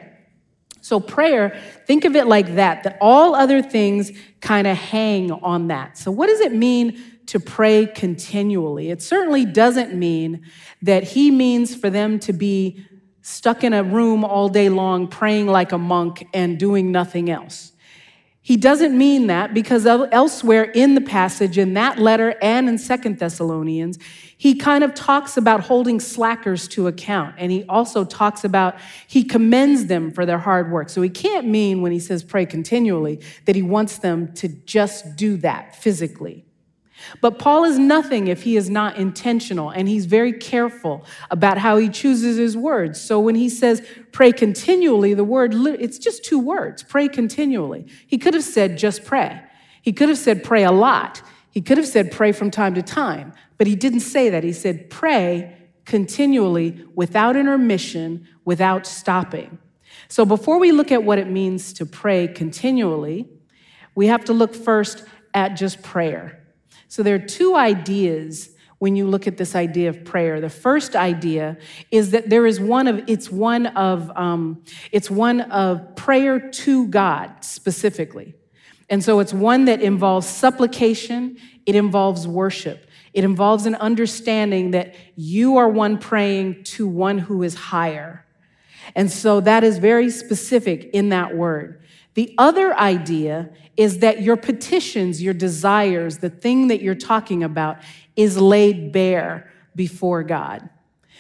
So, 0.82 1.00
prayer, 1.00 1.60
think 1.86 2.06
of 2.06 2.16
it 2.16 2.26
like 2.26 2.56
that, 2.56 2.84
that 2.84 2.98
all 3.02 3.36
other 3.36 3.62
things 3.62 4.12
kind 4.40 4.66
of 4.66 4.76
hang 4.76 5.32
on 5.32 5.68
that. 5.68 5.98
So, 5.98 6.10
what 6.10 6.28
does 6.28 6.40
it 6.40 6.54
mean 6.54 7.00
to 7.28 7.40
pray 7.40 7.86
continually? 7.86 8.90
It 8.90 9.02
certainly 9.02 9.46
doesn't 9.46 9.94
mean 9.94 10.44
that 10.82 11.04
he 11.04 11.30
means 11.30 11.76
for 11.76 11.92
them 11.92 12.18
to 12.22 12.34
be 12.34 12.84
stuck 13.22 13.64
in 13.64 13.74
a 13.74 13.84
room 13.84 14.24
all 14.24 14.50
day 14.50 14.70
long 14.70 15.08
praying 15.08 15.48
like 15.48 15.72
a 15.72 15.78
monk 15.78 16.28
and 16.34 16.58
doing 16.58 16.92
nothing 16.92 17.30
else. 17.30 17.72
He 18.44 18.58
doesn't 18.58 18.98
mean 18.98 19.28
that 19.28 19.54
because 19.54 19.86
elsewhere 19.86 20.64
in 20.64 20.96
the 20.96 21.02
passage, 21.02 21.60
in 21.60 21.76
that 21.76 22.00
letter 22.00 22.36
and 22.42 22.68
in 22.68 22.80
Second 22.80 23.20
Thessalonians, 23.20 24.00
he 24.36 24.56
kind 24.56 24.84
of 24.84 24.96
talks 24.96 25.38
about 25.38 25.60
holding 25.60 26.00
slackers 26.00 26.68
to 26.70 26.88
account. 26.88 27.36
And 27.38 27.52
he 27.52 27.64
also 27.66 28.04
talks 28.04 28.44
about, 28.44 28.78
he 29.08 29.24
commends 29.24 29.86
them 29.86 30.12
for 30.12 30.26
their 30.26 30.40
hard 30.40 30.72
work. 30.72 30.90
So 30.90 31.04
he 31.04 31.10
can't 31.10 31.46
mean 31.46 31.84
when 31.84 31.92
he 31.92 32.00
says 32.00 32.24
pray 32.24 32.48
continually 32.48 33.22
that 33.46 33.56
he 33.56 33.62
wants 33.62 34.00
them 34.00 34.34
to 34.34 34.48
just 34.48 35.16
do 35.16 35.38
that 35.38 35.76
physically. 35.76 36.44
But 37.20 37.40
Paul 37.40 37.64
is 37.64 37.78
nothing 37.78 38.28
if 38.28 38.44
he 38.44 38.58
is 38.58 38.70
not 38.70 38.98
intentional, 38.98 39.70
and 39.70 39.88
he's 39.88 40.06
very 40.06 40.34
careful 40.34 41.06
about 41.30 41.58
how 41.58 41.78
he 41.78 41.90
chooses 41.90 42.38
his 42.38 42.56
words. 42.56 43.00
So 43.00 43.20
when 43.20 43.36
he 43.36 43.50
says 43.50 43.86
pray 44.12 44.32
continually, 44.32 45.14
the 45.14 45.24
word, 45.24 45.54
it's 45.54 45.98
just 45.98 46.24
two 46.24 46.40
words 46.40 46.84
pray 46.84 47.08
continually. 47.08 47.88
He 48.08 48.18
could 48.18 48.34
have 48.34 48.44
said 48.44 48.78
just 48.78 49.06
pray. 49.06 49.42
He 49.82 49.94
could 49.94 50.10
have 50.10 50.18
said 50.18 50.44
pray 50.44 50.64
a 50.64 50.72
lot. 50.72 51.22
He 51.50 51.62
could 51.62 51.78
have 51.78 51.88
said 51.88 52.12
pray 52.12 52.32
from 52.32 52.52
time 52.52 52.76
to 52.76 52.82
time, 52.82 53.34
but 53.58 53.68
he 53.68 53.76
didn't 53.76 54.02
say 54.02 54.30
that. 54.30 54.44
He 54.44 54.54
said 54.54 54.90
pray 54.90 55.58
continually 55.86 56.86
without 56.96 57.36
intermission, 57.36 58.28
without 58.46 58.86
stopping. 58.86 59.58
So 60.08 60.26
before 60.26 60.60
we 60.60 60.72
look 60.72 60.92
at 60.92 61.04
what 61.04 61.20
it 61.20 61.28
means 61.28 61.74
to 61.74 61.86
pray 61.86 62.28
continually, 62.28 63.28
we 63.96 64.08
have 64.08 64.26
to 64.26 64.34
look 64.34 64.56
first 64.56 65.04
at 65.34 65.56
just 65.56 65.82
prayer. 65.82 66.41
So 66.92 67.04
there 67.04 67.16
are 67.16 67.20
two 67.20 67.56
ideas 67.56 68.50
when 68.80 68.98
you 68.98 69.08
look 69.08 69.26
at 69.26 69.38
this 69.38 69.56
idea 69.56 69.88
of 69.88 70.04
prayer. 70.04 70.42
The 70.42 70.50
first 70.50 70.94
idea 70.94 71.58
is 71.90 72.12
that 72.12 72.30
there 72.30 72.46
is 72.46 72.60
one 72.60 72.86
of 72.86 73.02
it's 73.08 73.32
one 73.32 73.68
of 73.68 74.12
um, 74.18 74.62
it's 74.92 75.10
one 75.10 75.40
of 75.40 75.96
prayer 75.96 76.50
to 76.50 76.88
God 76.90 77.46
specifically, 77.46 78.36
and 78.90 79.02
so 79.02 79.22
it's 79.22 79.34
one 79.34 79.64
that 79.66 79.80
involves 79.82 80.28
supplication. 80.28 81.38
It 81.66 81.78
involves 81.78 82.28
worship. 82.28 82.90
It 83.14 83.24
involves 83.24 83.66
an 83.66 83.76
understanding 83.76 84.72
that 84.72 84.94
you 85.16 85.56
are 85.56 85.70
one 85.70 85.98
praying 85.98 86.66
to 86.76 86.90
one 86.90 87.20
who 87.20 87.42
is 87.44 87.56
higher. 87.56 88.26
And 88.96 89.10
so 89.10 89.40
that 89.40 89.64
is 89.64 89.78
very 89.78 90.10
specific 90.10 90.90
in 90.92 91.08
that 91.10 91.38
word. 91.38 91.81
The 92.14 92.34
other 92.38 92.76
idea 92.76 93.50
is 93.78 94.00
that 94.00 94.22
your 94.22 94.36
petitions, 94.36 95.22
your 95.22 95.34
desires, 95.34 96.18
the 96.18 96.30
thing 96.30 96.68
that 96.68 96.82
you're 96.82 96.96
talking 96.96 97.44
about 97.44 97.78
is 98.16 98.38
laid 98.38 98.92
bare 98.92 99.50
before 99.76 100.24
God. 100.24 100.70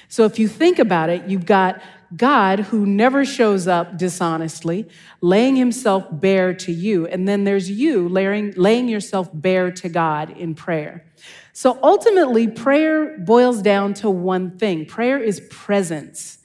So 0.09 0.25
if 0.25 0.37
you 0.37 0.49
think 0.49 0.77
about 0.77 1.09
it, 1.09 1.27
you've 1.27 1.45
got 1.45 1.81
God 2.15 2.59
who 2.59 2.85
never 2.85 3.23
shows 3.23 3.67
up 3.67 3.97
dishonestly, 3.97 4.89
laying 5.21 5.55
himself 5.55 6.05
bare 6.11 6.53
to 6.55 6.71
you. 6.73 7.07
And 7.07 7.25
then 7.27 7.45
there's 7.45 7.71
you 7.71 8.09
laying, 8.09 8.51
laying 8.57 8.89
yourself 8.89 9.29
bare 9.33 9.71
to 9.71 9.87
God 9.87 10.31
in 10.31 10.53
prayer. 10.53 11.05
So 11.53 11.79
ultimately, 11.81 12.49
prayer 12.49 13.17
boils 13.19 13.61
down 13.61 13.93
to 13.95 14.09
one 14.09 14.57
thing 14.57 14.85
prayer 14.85 15.17
is 15.17 15.41
presence. 15.49 16.39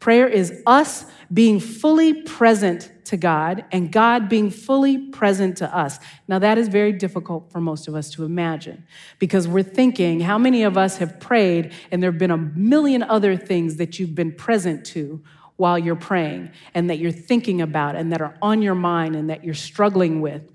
Prayer 0.00 0.26
is 0.26 0.60
us 0.66 1.06
being 1.32 1.60
fully 1.60 2.22
to 3.04 3.16
God 3.16 3.64
and 3.72 3.90
God 3.90 4.28
being 4.28 4.50
fully 4.50 4.98
present 5.08 5.56
to 5.58 5.76
us. 5.76 5.98
Now, 6.28 6.38
that 6.38 6.58
is 6.58 6.68
very 6.68 6.92
difficult 6.92 7.50
for 7.50 7.60
most 7.60 7.88
of 7.88 7.94
us 7.94 8.10
to 8.10 8.24
imagine 8.24 8.86
because 9.18 9.48
we're 9.48 9.62
thinking, 9.62 10.20
how 10.20 10.38
many 10.38 10.62
of 10.62 10.76
us 10.76 10.98
have 10.98 11.18
prayed 11.20 11.72
and 11.90 12.02
there 12.02 12.10
have 12.10 12.18
been 12.18 12.30
a 12.30 12.36
million 12.36 13.02
other 13.02 13.36
things 13.36 13.76
that 13.76 13.98
you've 13.98 14.14
been 14.14 14.32
present 14.32 14.84
to 14.86 15.22
while 15.56 15.78
you're 15.78 15.96
praying 15.96 16.50
and 16.74 16.90
that 16.90 16.98
you're 16.98 17.12
thinking 17.12 17.60
about 17.60 17.96
and 17.96 18.12
that 18.12 18.20
are 18.20 18.36
on 18.40 18.62
your 18.62 18.74
mind 18.74 19.16
and 19.16 19.30
that 19.30 19.44
you're 19.44 19.54
struggling 19.54 20.20
with? 20.20 20.50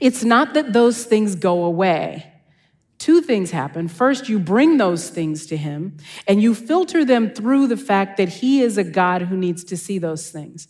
It's 0.00 0.24
not 0.24 0.54
that 0.54 0.72
those 0.72 1.04
things 1.04 1.34
go 1.34 1.64
away. 1.64 2.32
Two 2.98 3.20
things 3.20 3.52
happen. 3.52 3.86
First, 3.86 4.28
you 4.28 4.40
bring 4.40 4.76
those 4.76 5.08
things 5.08 5.46
to 5.46 5.56
Him 5.56 5.96
and 6.26 6.42
you 6.42 6.52
filter 6.52 7.04
them 7.04 7.30
through 7.30 7.68
the 7.68 7.76
fact 7.76 8.16
that 8.16 8.28
He 8.28 8.60
is 8.60 8.76
a 8.76 8.82
God 8.82 9.22
who 9.22 9.36
needs 9.36 9.62
to 9.64 9.76
see 9.76 9.98
those 9.98 10.30
things. 10.30 10.66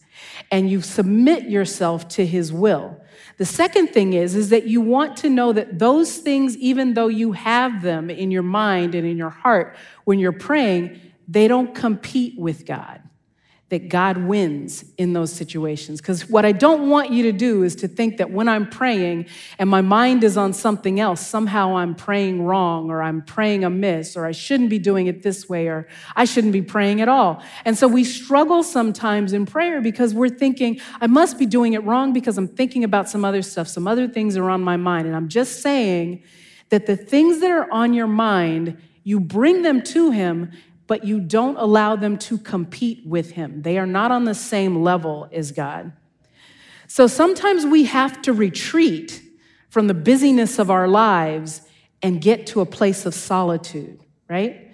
And 0.50 0.68
you 0.68 0.82
submit 0.82 1.48
yourself 1.48 2.06
to 2.08 2.26
His 2.26 2.52
will. 2.52 3.00
The 3.38 3.46
second 3.46 3.88
thing 3.88 4.12
is, 4.12 4.34
is 4.34 4.50
that 4.50 4.66
you 4.66 4.82
want 4.82 5.16
to 5.18 5.30
know 5.30 5.54
that 5.54 5.78
those 5.78 6.18
things, 6.18 6.54
even 6.58 6.92
though 6.92 7.08
you 7.08 7.32
have 7.32 7.80
them 7.80 8.10
in 8.10 8.30
your 8.30 8.42
mind 8.42 8.94
and 8.94 9.06
in 9.06 9.16
your 9.16 9.30
heart 9.30 9.74
when 10.04 10.18
you're 10.18 10.32
praying, 10.32 11.00
they 11.26 11.48
don't 11.48 11.74
compete 11.74 12.38
with 12.38 12.66
God 12.66 13.00
that 13.70 13.90
God 13.90 14.16
wins 14.16 14.82
in 14.96 15.12
those 15.12 15.30
situations. 15.30 16.00
Because 16.00 16.28
what 16.28 16.46
I 16.46 16.52
don't 16.52 16.88
want 16.88 17.10
you 17.10 17.24
to 17.24 17.32
do 17.32 17.62
is 17.64 17.76
to 17.76 17.88
think 17.88 18.16
that 18.16 18.30
when 18.30 18.48
I'm 18.48 18.66
praying 18.68 19.26
and 19.58 19.68
my 19.68 19.82
mind 19.82 20.24
is 20.24 20.38
on 20.38 20.54
something 20.54 20.98
else, 21.00 21.26
somehow 21.26 21.76
I'm 21.76 21.94
praying 21.94 22.44
wrong 22.44 22.90
or 22.90 23.02
I'm 23.02 23.20
praying 23.20 23.64
amiss 23.64 24.16
or 24.16 24.24
I 24.24 24.32
shouldn't 24.32 24.70
be 24.70 24.78
doing 24.78 25.06
it 25.06 25.22
this 25.22 25.50
way 25.50 25.68
or 25.68 25.86
I 26.16 26.24
shouldn't 26.24 26.54
be 26.54 26.62
praying 26.62 27.02
at 27.02 27.10
all. 27.10 27.42
And 27.66 27.76
so 27.76 27.86
we 27.86 28.04
struggle 28.04 28.62
sometimes 28.62 29.34
in 29.34 29.44
prayer 29.44 29.82
because 29.82 30.14
we're 30.14 30.30
thinking, 30.30 30.80
I 31.02 31.06
must 31.06 31.38
be 31.38 31.44
doing 31.44 31.74
it 31.74 31.84
wrong 31.84 32.14
because 32.14 32.38
I'm 32.38 32.48
thinking 32.48 32.84
about 32.84 33.10
some 33.10 33.22
other 33.22 33.42
stuff, 33.42 33.68
some 33.68 33.86
other 33.86 34.08
things 34.08 34.36
are 34.38 34.48
on 34.48 34.62
my 34.62 34.78
mind. 34.78 35.06
And 35.06 35.14
I'm 35.14 35.28
just 35.28 35.60
saying 35.60 36.22
that 36.70 36.86
the 36.86 36.96
things 36.96 37.40
that 37.40 37.50
are 37.50 37.70
on 37.70 37.92
your 37.92 38.06
mind, 38.06 38.78
you 39.04 39.20
bring 39.20 39.60
them 39.62 39.82
to 39.82 40.10
Him 40.10 40.52
but 40.88 41.04
you 41.04 41.20
don't 41.20 41.56
allow 41.56 41.94
them 41.94 42.18
to 42.18 42.38
compete 42.38 43.06
with 43.06 43.30
Him. 43.32 43.62
They 43.62 43.78
are 43.78 43.86
not 43.86 44.10
on 44.10 44.24
the 44.24 44.34
same 44.34 44.82
level 44.82 45.28
as 45.30 45.52
God. 45.52 45.92
So 46.88 47.06
sometimes 47.06 47.64
we 47.64 47.84
have 47.84 48.20
to 48.22 48.32
retreat 48.32 49.22
from 49.68 49.86
the 49.86 49.94
busyness 49.94 50.58
of 50.58 50.70
our 50.70 50.88
lives 50.88 51.62
and 52.02 52.20
get 52.20 52.46
to 52.48 52.60
a 52.60 52.66
place 52.66 53.04
of 53.06 53.14
solitude, 53.14 54.00
right? 54.28 54.72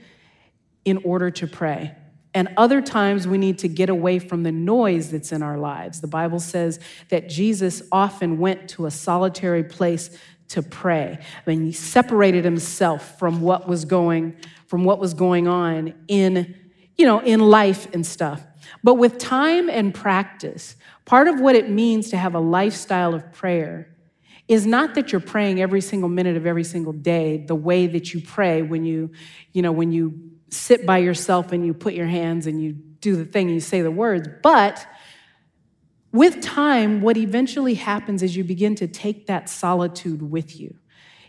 In 0.84 0.98
order 0.98 1.30
to 1.32 1.46
pray. 1.46 1.96
And 2.32 2.48
other 2.56 2.80
times 2.80 3.26
we 3.26 3.38
need 3.38 3.58
to 3.58 3.68
get 3.68 3.88
away 3.88 4.18
from 4.20 4.44
the 4.44 4.52
noise 4.52 5.10
that's 5.10 5.32
in 5.32 5.42
our 5.42 5.58
lives. 5.58 6.00
The 6.00 6.06
Bible 6.06 6.40
says 6.40 6.78
that 7.08 7.28
Jesus 7.28 7.82
often 7.90 8.38
went 8.38 8.68
to 8.70 8.86
a 8.86 8.90
solitary 8.90 9.64
place 9.64 10.16
to 10.48 10.62
pray. 10.62 11.18
I 11.20 11.50
mean, 11.50 11.64
he 11.64 11.72
separated 11.72 12.44
himself 12.44 13.18
from 13.18 13.40
what 13.40 13.66
was 13.66 13.84
going 13.84 14.36
from 14.74 14.82
what 14.82 14.98
was 14.98 15.14
going 15.14 15.46
on 15.46 15.94
in 16.08 16.52
you 16.96 17.06
know 17.06 17.20
in 17.20 17.38
life 17.38 17.86
and 17.94 18.04
stuff. 18.04 18.44
But 18.82 18.94
with 18.94 19.18
time 19.18 19.70
and 19.70 19.94
practice, 19.94 20.74
part 21.04 21.28
of 21.28 21.38
what 21.38 21.54
it 21.54 21.70
means 21.70 22.10
to 22.10 22.16
have 22.16 22.34
a 22.34 22.40
lifestyle 22.40 23.14
of 23.14 23.30
prayer 23.30 23.94
is 24.48 24.66
not 24.66 24.96
that 24.96 25.12
you're 25.12 25.20
praying 25.20 25.60
every 25.60 25.80
single 25.80 26.08
minute 26.08 26.36
of 26.36 26.44
every 26.44 26.64
single 26.64 26.92
day 26.92 27.44
the 27.46 27.54
way 27.54 27.86
that 27.86 28.12
you 28.12 28.20
pray 28.20 28.62
when 28.62 28.84
you 28.84 29.12
you 29.52 29.62
know 29.62 29.70
when 29.70 29.92
you 29.92 30.12
sit 30.48 30.84
by 30.84 30.98
yourself 30.98 31.52
and 31.52 31.64
you 31.64 31.72
put 31.72 31.94
your 31.94 32.08
hands 32.08 32.48
and 32.48 32.60
you 32.60 32.72
do 32.72 33.14
the 33.14 33.24
thing 33.24 33.46
and 33.46 33.54
you 33.54 33.60
say 33.60 33.80
the 33.80 33.92
words, 33.92 34.28
but 34.42 34.84
with 36.10 36.40
time, 36.40 37.00
what 37.00 37.16
eventually 37.16 37.74
happens 37.74 38.24
is 38.24 38.36
you 38.36 38.42
begin 38.42 38.74
to 38.74 38.88
take 38.88 39.28
that 39.28 39.48
solitude 39.48 40.32
with 40.32 40.58
you. 40.58 40.74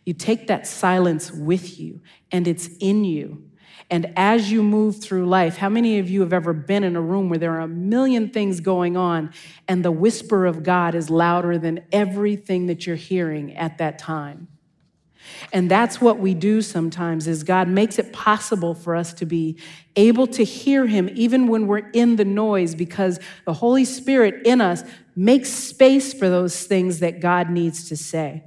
You 0.05 0.13
take 0.13 0.47
that 0.47 0.67
silence 0.67 1.31
with 1.31 1.79
you, 1.79 2.01
and 2.31 2.47
it's 2.47 2.69
in 2.79 3.03
you. 3.03 3.49
And 3.89 4.13
as 4.15 4.51
you 4.51 4.63
move 4.63 5.01
through 5.01 5.27
life, 5.27 5.57
how 5.57 5.69
many 5.69 5.99
of 5.99 6.09
you 6.09 6.21
have 6.21 6.33
ever 6.33 6.53
been 6.53 6.83
in 6.83 6.95
a 6.95 7.01
room 7.01 7.29
where 7.29 7.37
there 7.37 7.53
are 7.53 7.61
a 7.61 7.67
million 7.67 8.29
things 8.29 8.59
going 8.59 8.97
on, 8.97 9.31
and 9.67 9.83
the 9.83 9.91
whisper 9.91 10.45
of 10.45 10.63
God 10.63 10.95
is 10.95 11.09
louder 11.09 11.57
than 11.57 11.85
everything 11.91 12.67
that 12.67 12.87
you're 12.87 12.95
hearing 12.95 13.55
at 13.55 13.77
that 13.79 13.99
time? 13.99 14.47
And 15.51 15.69
that's 15.69 15.99
what 15.99 16.19
we 16.19 16.33
do 16.33 16.61
sometimes 16.61 17.27
is 17.27 17.43
God 17.43 17.67
makes 17.67 17.97
it 17.97 18.13
possible 18.13 18.75
for 18.75 18.95
us 18.95 19.13
to 19.15 19.25
be 19.25 19.57
able 19.95 20.27
to 20.27 20.43
hear 20.43 20.85
him 20.85 21.09
even 21.13 21.47
when 21.47 21.67
we're 21.67 21.89
in 21.91 22.15
the 22.15 22.25
noise 22.25 22.75
because 22.75 23.19
the 23.45 23.53
Holy 23.53 23.85
Spirit 23.85 24.45
in 24.45 24.61
us 24.61 24.83
makes 25.15 25.49
space 25.49 26.13
for 26.13 26.29
those 26.29 26.65
things 26.65 26.99
that 26.99 27.19
God 27.21 27.49
needs 27.49 27.89
to 27.89 27.97
say. 27.97 28.43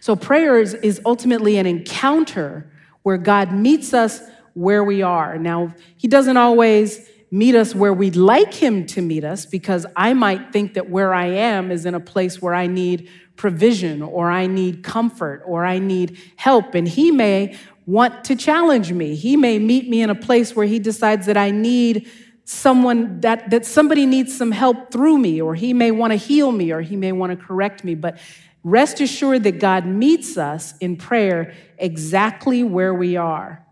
So 0.00 0.16
prayer 0.16 0.60
is, 0.60 0.74
is 0.74 1.00
ultimately 1.04 1.58
an 1.58 1.66
encounter 1.66 2.70
where 3.02 3.18
God 3.18 3.52
meets 3.52 3.92
us 3.92 4.20
where 4.54 4.84
we 4.84 5.02
are. 5.02 5.36
Now, 5.36 5.74
he 5.96 6.08
doesn't 6.08 6.36
always 6.36 7.08
meet 7.30 7.56
us 7.56 7.74
where 7.74 7.92
we'd 7.92 8.16
like 8.16 8.54
him 8.54 8.86
to 8.86 9.02
meet 9.02 9.24
us 9.24 9.44
because 9.44 9.84
I 9.96 10.14
might 10.14 10.52
think 10.52 10.74
that 10.74 10.88
where 10.88 11.12
I 11.12 11.26
am 11.26 11.72
is 11.72 11.84
in 11.84 11.94
a 11.94 12.00
place 12.00 12.40
where 12.40 12.54
I 12.54 12.68
need 12.68 13.10
provision 13.36 14.02
or 14.02 14.30
I 14.30 14.46
need 14.46 14.84
comfort 14.84 15.42
or 15.44 15.64
I 15.64 15.78
need 15.78 16.18
help. 16.36 16.74
And 16.74 16.86
He 16.86 17.10
may 17.10 17.56
want 17.86 18.24
to 18.24 18.36
challenge 18.36 18.92
me. 18.92 19.14
He 19.14 19.36
may 19.36 19.58
meet 19.58 19.88
me 19.88 20.02
in 20.02 20.10
a 20.10 20.14
place 20.14 20.54
where 20.54 20.66
He 20.66 20.78
decides 20.78 21.26
that 21.26 21.36
I 21.36 21.50
need 21.50 22.08
someone 22.44 23.20
that, 23.20 23.50
that 23.50 23.64
somebody 23.66 24.06
needs 24.06 24.36
some 24.36 24.52
help 24.52 24.92
through 24.92 25.18
me, 25.18 25.40
or 25.40 25.54
He 25.54 25.72
may 25.72 25.90
want 25.90 26.12
to 26.12 26.16
heal 26.16 26.52
me, 26.52 26.72
or 26.72 26.80
He 26.80 26.96
may 26.96 27.12
want 27.12 27.38
to 27.38 27.44
correct 27.44 27.84
me. 27.84 27.94
But 27.94 28.18
rest 28.64 29.00
assured 29.00 29.44
that 29.44 29.60
God 29.60 29.86
meets 29.86 30.36
us 30.36 30.76
in 30.78 30.96
prayer 30.96 31.54
exactly 31.78 32.64
where 32.64 32.94
we 32.94 33.16
are. 33.16 33.64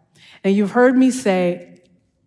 And 0.45 0.55
you've 0.55 0.73
heard 0.73 0.97
me 0.97 1.11
say, 1.11 1.69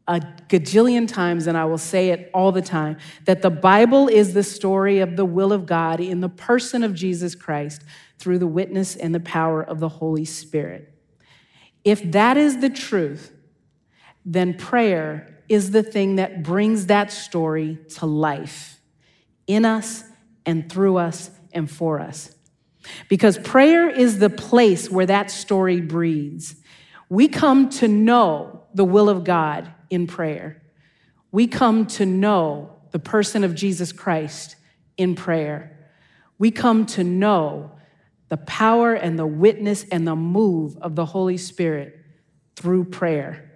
a 0.08 0.20
gajillion 0.50 1.08
times, 1.08 1.48
and 1.48 1.58
I 1.58 1.66
will 1.66 1.80
say 1.80 2.10
it 2.10 2.30
all 2.34 2.52
the 2.52 2.62
time, 2.62 2.98
that 3.26 3.42
the 3.42 3.50
Bible 3.50 4.08
is 4.08 4.34
the 4.34 4.44
story 4.44 5.00
of 5.00 5.16
the 5.16 5.26
will 5.26 5.52
of 5.52 5.66
God 5.66 6.00
in 6.00 6.22
the 6.22 6.30
person 6.30 6.84
of 6.84 6.94
Jesus 6.94 7.34
Christ 7.34 7.82
through 8.20 8.38
the 8.40 8.48
witness 8.48 8.96
and 8.96 9.16
the 9.16 9.20
power 9.20 9.64
of 9.64 9.80
the 9.80 9.90
Holy 9.90 10.26
Spirit. 10.26 10.94
If 11.84 12.12
that 12.12 12.38
is 12.38 12.60
the 12.60 12.70
truth, 12.70 13.32
then 14.24 14.54
prayer 14.54 15.44
is 15.50 15.72
the 15.72 15.84
thing 15.84 16.16
that 16.16 16.44
brings 16.44 16.88
that 16.88 17.12
story 17.12 17.80
to 17.96 18.06
life 18.06 18.80
in 19.48 19.66
us 19.66 20.04
and 20.46 20.72
through 20.72 20.98
us 20.98 21.32
and 21.52 21.70
for 21.70 22.00
us. 22.00 22.35
Because 23.10 23.38
prayer 23.40 23.90
is 23.90 24.20
the 24.20 24.30
place 24.30 24.90
where 24.90 25.06
that 25.06 25.32
story 25.32 25.82
breeds. 25.82 26.56
We 27.10 27.28
come 27.28 27.70
to 27.70 27.88
know 27.88 28.64
the 28.74 28.86
will 28.86 29.10
of 29.10 29.24
God 29.24 29.72
in 29.90 30.08
prayer. 30.08 30.62
We 31.32 31.48
come 31.48 31.86
to 31.88 32.06
know 32.06 32.78
the 32.92 33.00
person 33.00 33.44
of 33.44 33.56
Jesus 33.56 33.92
Christ 33.92 34.56
in 34.98 35.16
prayer. 35.16 35.90
We 36.38 36.52
come 36.52 36.86
to 36.88 37.04
know 37.04 37.72
the 38.30 38.38
power 38.38 38.94
and 38.94 39.20
the 39.20 39.28
witness 39.28 39.86
and 39.92 40.08
the 40.08 40.16
move 40.16 40.78
of 40.78 40.96
the 40.96 41.06
Holy 41.06 41.38
Spirit 41.38 42.00
through 42.56 42.86
prayer. 42.86 43.52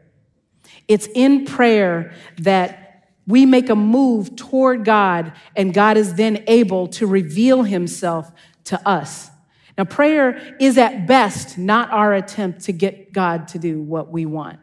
It's 0.88 1.08
in 1.16 1.46
prayer 1.46 2.14
that 2.40 2.86
we 3.26 3.46
make 3.46 3.70
a 3.70 3.76
move 3.76 4.36
toward 4.36 4.86
God, 4.86 5.34
and 5.56 5.74
God 5.74 5.98
is 5.98 6.16
then 6.16 6.44
able 6.48 6.88
to 6.88 7.06
reveal 7.06 7.64
himself 7.64 8.32
to 8.70 8.88
us. 8.88 9.30
Now, 9.78 9.84
prayer 9.86 10.58
is 10.60 10.78
at 10.78 11.06
best 11.06 11.58
not 11.58 11.92
our 11.92 12.14
attempt 12.14 12.62
to 12.62 12.74
get 12.74 13.14
God 13.14 13.48
to 13.50 13.60
do 13.60 13.82
what 13.82 14.12
we 14.12 14.26
want 14.26 14.60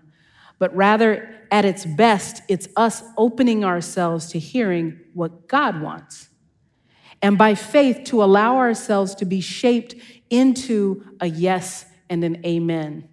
but 0.59 0.75
rather 0.75 1.29
at 1.51 1.65
its 1.65 1.85
best, 1.85 2.43
it's 2.49 2.69
us 2.77 3.03
opening 3.17 3.65
ourselves 3.65 4.31
to 4.31 4.39
hearing 4.39 4.99
what 5.15 5.49
God 5.49 5.81
wants. 5.81 6.29
And 7.23 7.39
by 7.39 7.55
faith, 7.55 8.05
to 8.07 8.23
allow 8.23 8.57
ourselves 8.57 9.15
to 9.17 9.25
be 9.25 9.41
shaped 9.41 9.95
into 10.31 11.05
a 11.21 11.27
yes 11.27 11.87
and 12.11 12.25
an 12.25 12.45
amen. 12.45 13.09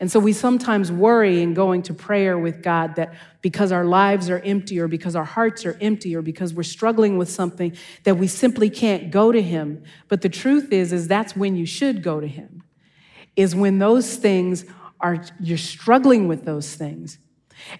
And 0.00 0.10
so 0.10 0.18
we 0.18 0.32
sometimes 0.32 0.90
worry 0.90 1.42
in 1.42 1.54
going 1.54 1.82
to 1.82 1.94
prayer 1.94 2.38
with 2.38 2.62
God 2.62 2.96
that 2.96 3.14
because 3.40 3.72
our 3.72 3.84
lives 3.84 4.30
are 4.30 4.38
empty 4.40 4.80
or 4.80 4.88
because 4.88 5.14
our 5.14 5.24
hearts 5.24 5.64
are 5.66 5.76
empty 5.80 6.16
or 6.16 6.22
because 6.22 6.54
we're 6.54 6.62
struggling 6.62 7.18
with 7.18 7.30
something 7.30 7.76
that 8.04 8.16
we 8.16 8.26
simply 8.26 8.70
can't 8.70 9.10
go 9.10 9.32
to 9.32 9.42
him. 9.42 9.82
But 10.08 10.22
the 10.22 10.28
truth 10.28 10.72
is 10.72 10.92
is 10.92 11.08
that's 11.08 11.36
when 11.36 11.56
you 11.56 11.66
should 11.66 12.02
go 12.02 12.20
to 12.20 12.28
him. 12.28 12.62
Is 13.36 13.54
when 13.54 13.78
those 13.78 14.16
things 14.16 14.64
are 15.00 15.24
you're 15.40 15.58
struggling 15.58 16.28
with 16.28 16.44
those 16.44 16.74
things. 16.74 17.18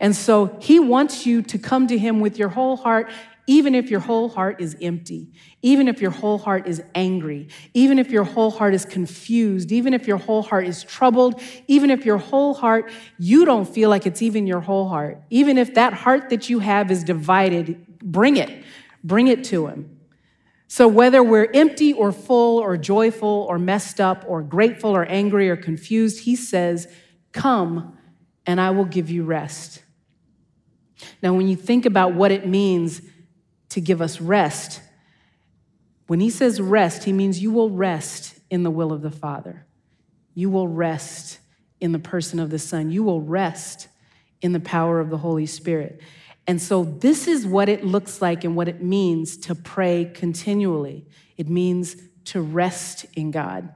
And 0.00 0.14
so 0.14 0.56
he 0.60 0.78
wants 0.78 1.26
you 1.26 1.42
to 1.42 1.58
come 1.58 1.86
to 1.88 1.98
him 1.98 2.20
with 2.20 2.38
your 2.38 2.48
whole 2.48 2.76
heart 2.76 3.10
even 3.46 3.74
if 3.74 3.90
your 3.90 4.00
whole 4.00 4.28
heart 4.28 4.60
is 4.60 4.76
empty, 4.80 5.30
even 5.62 5.88
if 5.88 6.00
your 6.00 6.10
whole 6.10 6.38
heart 6.38 6.66
is 6.66 6.82
angry, 6.94 7.48
even 7.74 7.98
if 7.98 8.10
your 8.10 8.24
whole 8.24 8.50
heart 8.50 8.74
is 8.74 8.84
confused, 8.84 9.70
even 9.70 9.92
if 9.92 10.06
your 10.06 10.16
whole 10.16 10.42
heart 10.42 10.66
is 10.66 10.82
troubled, 10.82 11.40
even 11.66 11.90
if 11.90 12.06
your 12.06 12.18
whole 12.18 12.54
heart, 12.54 12.90
you 13.18 13.44
don't 13.44 13.68
feel 13.68 13.90
like 13.90 14.06
it's 14.06 14.22
even 14.22 14.46
your 14.46 14.60
whole 14.60 14.88
heart, 14.88 15.22
even 15.30 15.58
if 15.58 15.74
that 15.74 15.92
heart 15.92 16.30
that 16.30 16.48
you 16.48 16.58
have 16.60 16.90
is 16.90 17.04
divided, 17.04 17.98
bring 18.02 18.36
it. 18.36 18.64
Bring 19.04 19.28
it 19.28 19.44
to 19.44 19.66
Him. 19.66 19.98
So, 20.66 20.88
whether 20.88 21.22
we're 21.22 21.50
empty 21.52 21.92
or 21.92 22.10
full 22.10 22.58
or 22.58 22.76
joyful 22.78 23.46
or 23.48 23.58
messed 23.58 24.00
up 24.00 24.24
or 24.26 24.42
grateful 24.42 24.90
or 24.90 25.04
angry 25.04 25.50
or 25.50 25.56
confused, 25.56 26.20
He 26.20 26.34
says, 26.34 26.88
Come 27.32 27.98
and 28.46 28.60
I 28.60 28.70
will 28.70 28.86
give 28.86 29.10
you 29.10 29.24
rest. 29.24 29.82
Now, 31.22 31.34
when 31.34 31.46
you 31.46 31.56
think 31.56 31.84
about 31.84 32.14
what 32.14 32.32
it 32.32 32.48
means 32.48 33.02
to 33.74 33.80
give 33.80 34.00
us 34.00 34.20
rest, 34.20 34.80
when 36.06 36.20
he 36.20 36.30
says 36.30 36.60
rest, 36.60 37.02
he 37.02 37.12
means 37.12 37.42
you 37.42 37.50
will 37.50 37.70
rest 37.70 38.38
in 38.48 38.62
the 38.62 38.70
will 38.70 38.92
of 38.92 39.02
the 39.02 39.10
Father. 39.10 39.66
You 40.32 40.48
will 40.48 40.68
rest 40.68 41.40
in 41.80 41.90
the 41.90 41.98
person 41.98 42.38
of 42.38 42.50
the 42.50 42.58
Son. 42.60 42.92
You 42.92 43.02
will 43.02 43.20
rest 43.20 43.88
in 44.40 44.52
the 44.52 44.60
power 44.60 45.00
of 45.00 45.10
the 45.10 45.18
Holy 45.18 45.46
Spirit. 45.46 46.00
And 46.46 46.62
so, 46.62 46.84
this 46.84 47.26
is 47.26 47.48
what 47.48 47.68
it 47.68 47.84
looks 47.84 48.22
like 48.22 48.44
and 48.44 48.54
what 48.54 48.68
it 48.68 48.80
means 48.80 49.36
to 49.38 49.56
pray 49.56 50.08
continually. 50.14 51.08
It 51.36 51.48
means 51.48 51.96
to 52.26 52.40
rest 52.40 53.06
in 53.14 53.32
God. 53.32 53.70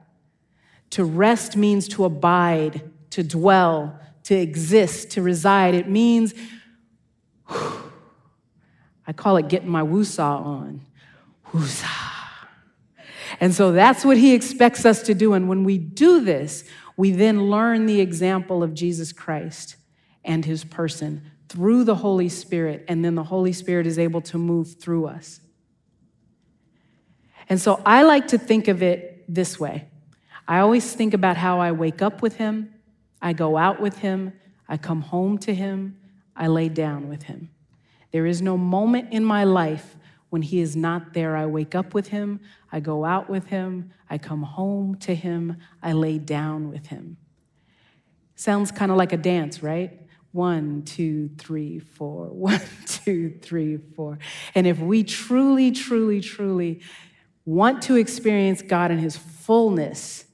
To 0.91 1.03
rest 1.03 1.57
means 1.57 1.89
to 1.89 2.05
abide, 2.05 2.89
to 3.09 3.21
dwell, 3.21 3.99
to 4.23 4.35
exist, 4.35 5.11
to 5.11 5.21
reside. 5.21 5.75
It 5.75 5.89
means, 5.89 6.33
I 9.09 9.11
call 9.11 9.37
it 9.37 9.49
getting 9.49 9.69
my 9.69 9.81
woosah 9.81 10.19
on. 10.19 10.81
Woosah. 11.51 11.87
And 13.39 13.55
so 13.55 13.71
that's 13.71 14.05
what 14.05 14.17
he 14.17 14.35
expects 14.35 14.85
us 14.85 15.01
to 15.03 15.15
do. 15.15 15.33
And 15.33 15.49
when 15.49 15.63
we 15.63 15.79
do 15.79 16.21
this, 16.23 16.63
we 16.95 17.09
then 17.09 17.49
learn 17.49 17.87
the 17.87 18.01
example 18.01 18.61
of 18.61 18.75
Jesus 18.75 19.11
Christ 19.11 19.77
and 20.23 20.45
his 20.45 20.63
person 20.63 21.23
through 21.47 21.85
the 21.85 21.95
Holy 21.95 22.29
Spirit, 22.29 22.85
and 22.87 23.03
then 23.03 23.15
the 23.15 23.23
Holy 23.23 23.51
Spirit 23.51 23.87
is 23.87 23.97
able 23.97 24.21
to 24.21 24.37
move 24.37 24.75
through 24.79 25.07
us. 25.07 25.39
And 27.49 27.59
so 27.59 27.81
I 27.83 28.03
like 28.03 28.27
to 28.27 28.37
think 28.37 28.67
of 28.67 28.83
it 28.83 29.25
this 29.27 29.59
way 29.59 29.87
I 30.47 30.59
always 30.59 30.93
think 30.93 31.15
about 31.15 31.35
how 31.35 31.59
I 31.59 31.71
wake 31.71 32.03
up 32.03 32.21
with 32.21 32.35
him, 32.35 32.75
I 33.19 33.33
go 33.33 33.57
out 33.57 33.81
with 33.81 33.97
him, 33.97 34.33
I 34.67 34.77
come 34.77 35.01
home 35.01 35.39
to 35.39 35.55
him, 35.55 35.97
I 36.35 36.45
lay 36.45 36.69
down 36.69 37.09
with 37.09 37.23
him. 37.23 37.49
There 38.11 38.25
is 38.25 38.41
no 38.41 38.57
moment 38.57 39.13
in 39.13 39.23
my 39.23 39.43
life 39.43 39.95
when 40.29 40.41
he 40.41 40.59
is 40.59 40.75
not 40.75 41.13
there. 41.13 41.35
I 41.35 41.45
wake 41.45 41.75
up 41.75 41.93
with 41.93 42.07
him, 42.07 42.39
I 42.71 42.79
go 42.79 43.05
out 43.05 43.29
with 43.29 43.47
him, 43.47 43.91
I 44.09 44.17
come 44.17 44.43
home 44.43 44.95
to 44.99 45.15
him, 45.15 45.57
I 45.81 45.93
lay 45.93 46.17
down 46.17 46.69
with 46.69 46.87
him. 46.87 47.17
Sounds 48.35 48.71
kind 48.71 48.91
of 48.91 48.97
like 48.97 49.11
a 49.11 49.17
dance, 49.17 49.61
right? 49.61 50.07
One, 50.31 50.83
two, 50.83 51.29
three, 51.37 51.79
four. 51.79 52.25
One, 52.31 52.61
two, 52.85 53.37
three, 53.41 53.77
four. 53.95 54.19
And 54.55 54.67
if 54.67 54.79
we 54.79 55.03
truly, 55.03 55.71
truly, 55.71 56.21
truly 56.21 56.81
want 57.45 57.81
to 57.83 57.95
experience 57.95 58.61
God 58.61 58.91
in 58.91 58.99
his 58.99 59.17
fullness, 59.17 60.25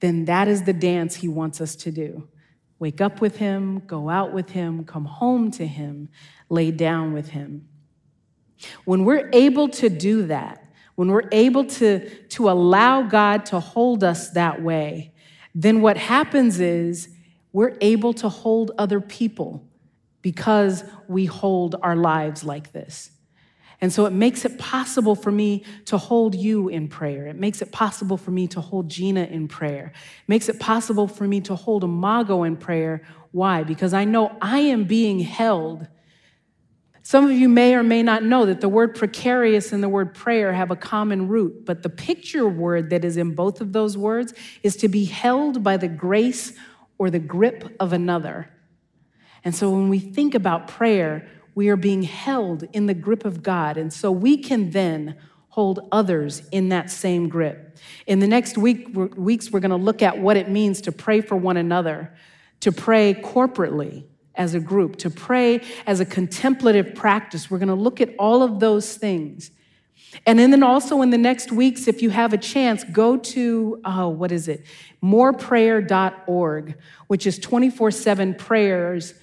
then 0.00 0.24
that 0.26 0.48
is 0.48 0.64
the 0.64 0.72
dance 0.72 1.16
he 1.16 1.28
wants 1.28 1.60
us 1.60 1.76
to 1.76 1.92
do. 1.92 2.28
Wake 2.80 3.00
up 3.00 3.20
with 3.20 3.36
him, 3.36 3.80
go 3.86 4.08
out 4.08 4.32
with 4.32 4.50
him, 4.50 4.84
come 4.84 5.04
home 5.04 5.50
to 5.52 5.66
him, 5.66 6.08
lay 6.48 6.70
down 6.70 7.12
with 7.12 7.28
him. 7.28 7.68
When 8.84 9.04
we're 9.04 9.28
able 9.32 9.68
to 9.68 9.88
do 9.88 10.26
that, 10.26 10.64
when 10.96 11.08
we're 11.08 11.28
able 11.30 11.64
to, 11.64 12.08
to 12.26 12.50
allow 12.50 13.02
God 13.02 13.46
to 13.46 13.60
hold 13.60 14.02
us 14.02 14.30
that 14.30 14.62
way, 14.62 15.12
then 15.54 15.80
what 15.80 15.96
happens 15.96 16.60
is 16.60 17.08
we're 17.52 17.76
able 17.80 18.12
to 18.14 18.28
hold 18.28 18.72
other 18.78 19.00
people 19.00 19.64
because 20.22 20.84
we 21.06 21.24
hold 21.24 21.76
our 21.82 21.96
lives 21.96 22.44
like 22.44 22.72
this. 22.72 23.10
And 23.80 23.92
so 23.92 24.06
it 24.06 24.12
makes 24.12 24.44
it 24.44 24.58
possible 24.58 25.14
for 25.14 25.30
me 25.30 25.64
to 25.84 25.98
hold 25.98 26.34
you 26.34 26.68
in 26.68 26.88
prayer. 26.88 27.26
It 27.26 27.36
makes 27.36 27.62
it 27.62 27.70
possible 27.70 28.16
for 28.16 28.32
me 28.32 28.48
to 28.48 28.60
hold 28.60 28.88
Gina 28.88 29.24
in 29.24 29.46
prayer. 29.46 29.92
It 29.94 30.28
makes 30.28 30.48
it 30.48 30.58
possible 30.58 31.06
for 31.06 31.28
me 31.28 31.40
to 31.42 31.54
hold 31.54 31.84
Imago 31.84 32.42
in 32.42 32.56
prayer. 32.56 33.02
Why? 33.30 33.62
Because 33.62 33.94
I 33.94 34.04
know 34.04 34.36
I 34.42 34.58
am 34.60 34.84
being 34.84 35.20
held. 35.20 35.86
Some 37.08 37.24
of 37.24 37.30
you 37.30 37.48
may 37.48 37.74
or 37.74 37.82
may 37.82 38.02
not 38.02 38.22
know 38.22 38.44
that 38.44 38.60
the 38.60 38.68
word 38.68 38.94
precarious 38.94 39.72
and 39.72 39.82
the 39.82 39.88
word 39.88 40.12
prayer 40.12 40.52
have 40.52 40.70
a 40.70 40.76
common 40.76 41.26
root, 41.26 41.64
but 41.64 41.82
the 41.82 41.88
picture 41.88 42.46
word 42.46 42.90
that 42.90 43.02
is 43.02 43.16
in 43.16 43.34
both 43.34 43.62
of 43.62 43.72
those 43.72 43.96
words 43.96 44.34
is 44.62 44.76
to 44.76 44.88
be 44.88 45.06
held 45.06 45.64
by 45.64 45.78
the 45.78 45.88
grace 45.88 46.52
or 46.98 47.08
the 47.08 47.18
grip 47.18 47.74
of 47.80 47.94
another. 47.94 48.50
And 49.42 49.54
so 49.54 49.70
when 49.70 49.88
we 49.88 49.98
think 49.98 50.34
about 50.34 50.68
prayer, 50.68 51.26
we 51.54 51.70
are 51.70 51.76
being 51.76 52.02
held 52.02 52.64
in 52.74 52.84
the 52.84 52.92
grip 52.92 53.24
of 53.24 53.42
God. 53.42 53.78
And 53.78 53.90
so 53.90 54.12
we 54.12 54.36
can 54.36 54.72
then 54.72 55.16
hold 55.48 55.88
others 55.90 56.46
in 56.52 56.68
that 56.68 56.90
same 56.90 57.30
grip. 57.30 57.78
In 58.06 58.18
the 58.18 58.28
next 58.28 58.58
week, 58.58 58.86
weeks, 59.16 59.50
we're 59.50 59.60
going 59.60 59.70
to 59.70 59.76
look 59.76 60.02
at 60.02 60.18
what 60.18 60.36
it 60.36 60.50
means 60.50 60.82
to 60.82 60.92
pray 60.92 61.22
for 61.22 61.36
one 61.36 61.56
another, 61.56 62.14
to 62.60 62.70
pray 62.70 63.14
corporately 63.14 64.04
as 64.38 64.54
a 64.54 64.60
group, 64.60 64.96
to 64.96 65.10
pray 65.10 65.60
as 65.86 66.00
a 66.00 66.06
contemplative 66.06 66.94
practice. 66.94 67.50
We're 67.50 67.58
going 67.58 67.68
to 67.68 67.74
look 67.74 68.00
at 68.00 68.14
all 68.18 68.42
of 68.42 68.60
those 68.60 68.96
things. 68.96 69.50
And 70.24 70.38
then 70.38 70.62
also 70.62 71.02
in 71.02 71.10
the 71.10 71.18
next 71.18 71.52
weeks, 71.52 71.86
if 71.86 72.00
you 72.00 72.08
have 72.10 72.32
a 72.32 72.38
chance, 72.38 72.84
go 72.84 73.18
to, 73.18 73.80
oh, 73.84 74.08
what 74.08 74.32
is 74.32 74.48
it? 74.48 74.64
Moreprayer.org, 75.02 76.78
which 77.08 77.26
is 77.26 77.38
24 77.38 77.90
7 77.90 78.34
prayers 78.34 79.14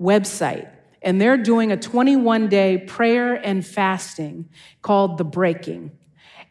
website 0.00 0.68
and 1.02 1.20
they're 1.20 1.36
doing 1.36 1.72
a 1.72 1.76
21 1.76 2.48
day 2.48 2.78
prayer 2.78 3.34
and 3.34 3.66
fasting 3.66 4.48
called 4.80 5.18
the 5.18 5.24
breaking. 5.24 5.90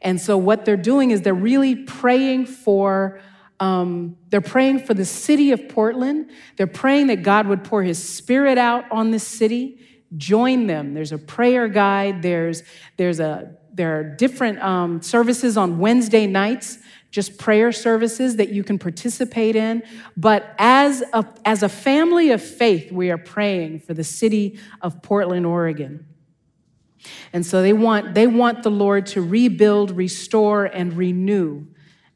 And 0.01 0.19
so, 0.19 0.37
what 0.37 0.65
they're 0.65 0.77
doing 0.77 1.11
is 1.11 1.21
they're 1.21 1.33
really 1.33 1.75
praying 1.75 2.47
for. 2.47 3.21
Um, 3.61 4.17
they're 4.29 4.41
praying 4.41 4.85
for 4.85 4.95
the 4.95 5.05
city 5.05 5.51
of 5.51 5.69
Portland. 5.69 6.31
They're 6.57 6.65
praying 6.65 7.07
that 7.07 7.21
God 7.21 7.45
would 7.45 7.63
pour 7.63 7.83
his 7.83 8.03
spirit 8.03 8.57
out 8.57 8.91
on 8.91 9.11
this 9.11 9.25
city. 9.25 9.79
Join 10.17 10.65
them. 10.65 10.95
There's 10.95 11.11
a 11.11 11.19
prayer 11.19 11.67
guide. 11.67 12.23
There's, 12.23 12.63
there's 12.97 13.19
a, 13.19 13.55
there 13.71 13.99
are 13.99 14.03
different 14.03 14.61
um, 14.63 15.03
services 15.03 15.57
on 15.57 15.77
Wednesday 15.77 16.25
nights 16.25 16.79
just 17.11 17.37
prayer 17.37 17.73
services 17.73 18.37
that 18.37 18.49
you 18.49 18.63
can 18.63 18.79
participate 18.79 19.55
in. 19.55 19.83
But 20.15 20.55
as 20.57 21.03
a, 21.13 21.25
as 21.43 21.61
a 21.61 21.69
family 21.69 22.31
of 22.31 22.41
faith, 22.41 22.89
we 22.89 23.11
are 23.11 23.17
praying 23.17 23.81
for 23.81 23.93
the 23.93 24.03
city 24.03 24.57
of 24.81 25.01
Portland, 25.01 25.45
Oregon. 25.45 26.07
And 27.33 27.45
so 27.45 27.61
they 27.61 27.73
want, 27.73 28.13
they 28.13 28.27
want 28.27 28.63
the 28.63 28.71
Lord 28.71 29.07
to 29.07 29.21
rebuild, 29.21 29.91
restore, 29.91 30.65
and 30.65 30.93
renew 30.93 31.67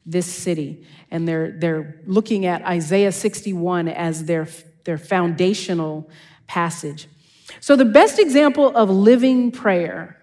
this 0.06 0.26
city. 0.26 0.86
And 1.10 1.26
they're, 1.26 1.52
they're 1.52 2.00
looking 2.06 2.46
at 2.46 2.62
Isaiah 2.62 3.12
61 3.12 3.88
as 3.88 4.24
their, 4.24 4.46
their 4.84 4.98
foundational 4.98 6.08
passage. 6.46 7.08
So, 7.60 7.76
the 7.76 7.84
best 7.84 8.18
example 8.18 8.74
of 8.76 8.90
living 8.90 9.50
prayer 9.50 10.20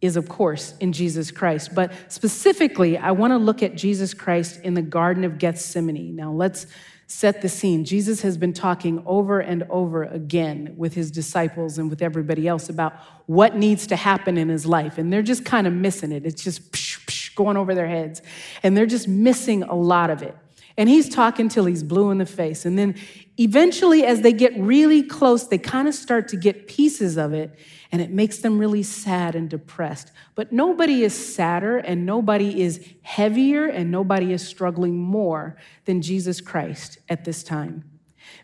is, 0.00 0.16
of 0.16 0.28
course, 0.28 0.74
in 0.78 0.92
Jesus 0.92 1.30
Christ. 1.30 1.74
But 1.74 1.92
specifically, 2.08 2.96
I 2.96 3.10
want 3.10 3.32
to 3.32 3.36
look 3.36 3.62
at 3.62 3.74
Jesus 3.74 4.14
Christ 4.14 4.60
in 4.62 4.74
the 4.74 4.82
Garden 4.82 5.24
of 5.24 5.38
Gethsemane. 5.38 6.14
Now, 6.14 6.30
let's 6.30 6.66
set 7.08 7.40
the 7.40 7.48
scene. 7.48 7.84
Jesus 7.84 8.20
has 8.20 8.36
been 8.36 8.52
talking 8.52 9.02
over 9.06 9.40
and 9.40 9.64
over 9.70 10.04
again 10.04 10.74
with 10.76 10.92
his 10.94 11.10
disciples 11.10 11.78
and 11.78 11.88
with 11.88 12.02
everybody 12.02 12.46
else 12.46 12.68
about 12.68 12.92
what 13.26 13.56
needs 13.56 13.86
to 13.86 13.96
happen 13.96 14.36
in 14.36 14.48
his 14.48 14.66
life. 14.66 14.98
And 14.98 15.10
they're 15.12 15.22
just 15.22 15.44
kind 15.44 15.66
of 15.66 15.72
missing 15.72 16.12
it. 16.12 16.26
It's 16.26 16.44
just 16.44 16.70
psh, 16.70 17.04
psh, 17.06 17.27
going 17.38 17.56
over 17.56 17.72
their 17.74 17.86
heads. 17.86 18.20
And 18.64 18.76
they're 18.76 18.84
just 18.84 19.06
missing 19.06 19.62
a 19.62 19.74
lot 19.74 20.10
of 20.10 20.22
it. 20.22 20.36
And 20.76 20.88
he's 20.88 21.08
talking 21.08 21.48
till 21.48 21.64
he's 21.64 21.82
blue 21.82 22.10
in 22.10 22.18
the 22.18 22.26
face. 22.26 22.66
And 22.66 22.76
then 22.78 22.96
eventually, 23.38 24.04
as 24.04 24.20
they 24.20 24.32
get 24.32 24.52
really 24.58 25.02
close, 25.02 25.46
they 25.48 25.58
kind 25.58 25.88
of 25.88 25.94
start 25.94 26.28
to 26.28 26.36
get 26.36 26.66
pieces 26.68 27.16
of 27.16 27.32
it 27.32 27.56
and 27.90 28.02
it 28.02 28.10
makes 28.10 28.38
them 28.38 28.58
really 28.58 28.82
sad 28.82 29.34
and 29.34 29.48
depressed. 29.48 30.12
But 30.34 30.52
nobody 30.52 31.04
is 31.04 31.14
sadder 31.14 31.78
and 31.78 32.04
nobody 32.04 32.60
is 32.60 32.84
heavier 33.02 33.66
and 33.66 33.90
nobody 33.90 34.32
is 34.32 34.46
struggling 34.46 34.98
more 34.98 35.56
than 35.84 36.02
Jesus 36.02 36.40
Christ 36.40 36.98
at 37.08 37.24
this 37.24 37.42
time. 37.42 37.97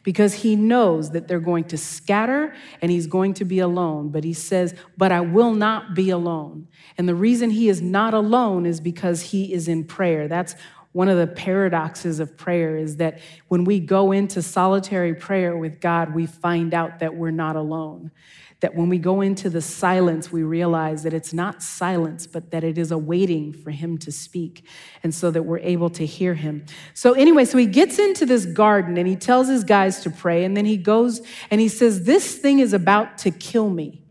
Because 0.04 0.34
he 0.34 0.54
knows 0.54 1.10
that 1.10 1.26
they're 1.26 1.40
going 1.40 1.64
to 1.64 1.76
scatter 1.76 2.54
and 2.80 2.92
he's 2.92 3.08
going 3.08 3.34
to 3.34 3.44
be 3.44 3.58
alone. 3.58 4.10
But 4.10 4.22
he 4.22 4.32
says, 4.34 4.74
But 4.96 5.10
I 5.10 5.20
will 5.20 5.52
not 5.52 5.94
be 5.94 6.10
alone. 6.10 6.68
And 6.96 7.08
the 7.08 7.14
reason 7.16 7.50
he 7.50 7.68
is 7.68 7.82
not 7.82 8.14
alone 8.14 8.66
is 8.66 8.80
because 8.80 9.20
he 9.22 9.52
is 9.52 9.66
in 9.66 9.84
prayer. 9.84 10.28
That's 10.28 10.54
one 10.92 11.08
of 11.08 11.18
the 11.18 11.26
paradoxes 11.26 12.20
of 12.20 12.36
prayer 12.36 12.76
is 12.76 12.98
that 12.98 13.18
when 13.48 13.64
we 13.64 13.80
go 13.80 14.12
into 14.12 14.40
solitary 14.40 15.12
prayer 15.12 15.56
with 15.56 15.80
God, 15.80 16.14
we 16.14 16.26
find 16.26 16.72
out 16.72 17.00
that 17.00 17.16
we're 17.16 17.32
not 17.32 17.56
alone 17.56 18.12
that 18.64 18.74
when 18.74 18.88
we 18.88 18.96
go 18.96 19.20
into 19.20 19.50
the 19.50 19.60
silence, 19.60 20.32
we 20.32 20.42
realize 20.42 21.02
that 21.02 21.12
it's 21.12 21.34
not 21.34 21.62
silence, 21.62 22.26
but 22.26 22.50
that 22.50 22.64
it 22.64 22.78
is 22.78 22.90
a 22.90 22.96
waiting 22.96 23.52
for 23.52 23.70
him 23.70 23.98
to 23.98 24.10
speak, 24.10 24.64
and 25.02 25.14
so 25.14 25.30
that 25.30 25.42
we're 25.42 25.58
able 25.58 25.90
to 25.90 26.06
hear 26.06 26.32
him. 26.32 26.64
So, 26.94 27.12
anyway, 27.12 27.44
so 27.44 27.58
he 27.58 27.66
gets 27.66 27.98
into 27.98 28.24
this 28.24 28.46
garden 28.46 28.96
and 28.96 29.06
he 29.06 29.16
tells 29.16 29.48
his 29.48 29.64
guys 29.64 30.00
to 30.04 30.10
pray, 30.10 30.44
and 30.44 30.56
then 30.56 30.64
he 30.64 30.78
goes 30.78 31.20
and 31.50 31.60
he 31.60 31.68
says, 31.68 32.04
This 32.04 32.38
thing 32.38 32.58
is 32.58 32.72
about 32.72 33.18
to 33.18 33.30
kill 33.30 33.68
me. 33.68 34.02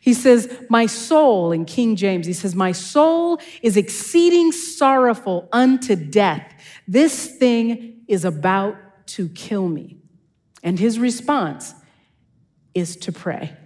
He 0.00 0.14
says, 0.14 0.52
My 0.68 0.86
soul, 0.86 1.52
in 1.52 1.64
King 1.64 1.94
James, 1.94 2.26
he 2.26 2.32
says, 2.32 2.56
My 2.56 2.72
soul 2.72 3.38
is 3.62 3.76
exceeding 3.76 4.50
sorrowful 4.50 5.48
unto 5.52 5.94
death. 5.94 6.52
This 6.88 7.36
thing 7.36 8.02
is 8.08 8.24
about 8.24 9.06
to 9.10 9.28
kill 9.28 9.68
me. 9.68 9.98
And 10.60 10.80
his 10.80 10.98
response 10.98 11.72
is 12.74 12.96
to 12.96 13.12
pray. 13.12 13.58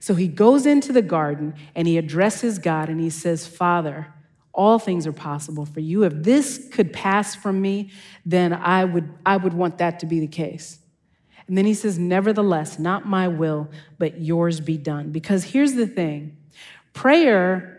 So 0.00 0.14
he 0.14 0.28
goes 0.28 0.66
into 0.66 0.92
the 0.92 1.02
garden 1.02 1.54
and 1.74 1.86
he 1.86 1.98
addresses 1.98 2.58
God 2.58 2.88
and 2.88 2.98
he 2.98 3.10
says, 3.10 3.46
Father, 3.46 4.12
all 4.52 4.78
things 4.78 5.06
are 5.06 5.12
possible 5.12 5.66
for 5.66 5.80
you. 5.80 6.02
If 6.02 6.14
this 6.14 6.68
could 6.72 6.92
pass 6.92 7.34
from 7.34 7.60
me, 7.60 7.90
then 8.26 8.52
I 8.52 8.84
would, 8.84 9.12
I 9.24 9.36
would 9.36 9.52
want 9.52 9.78
that 9.78 10.00
to 10.00 10.06
be 10.06 10.18
the 10.18 10.26
case. 10.26 10.78
And 11.46 11.56
then 11.56 11.66
he 11.66 11.74
says, 11.74 11.98
Nevertheless, 11.98 12.78
not 12.78 13.06
my 13.06 13.28
will, 13.28 13.68
but 13.98 14.20
yours 14.20 14.60
be 14.60 14.78
done. 14.78 15.10
Because 15.10 15.44
here's 15.44 15.74
the 15.74 15.86
thing 15.86 16.36
prayer 16.92 17.76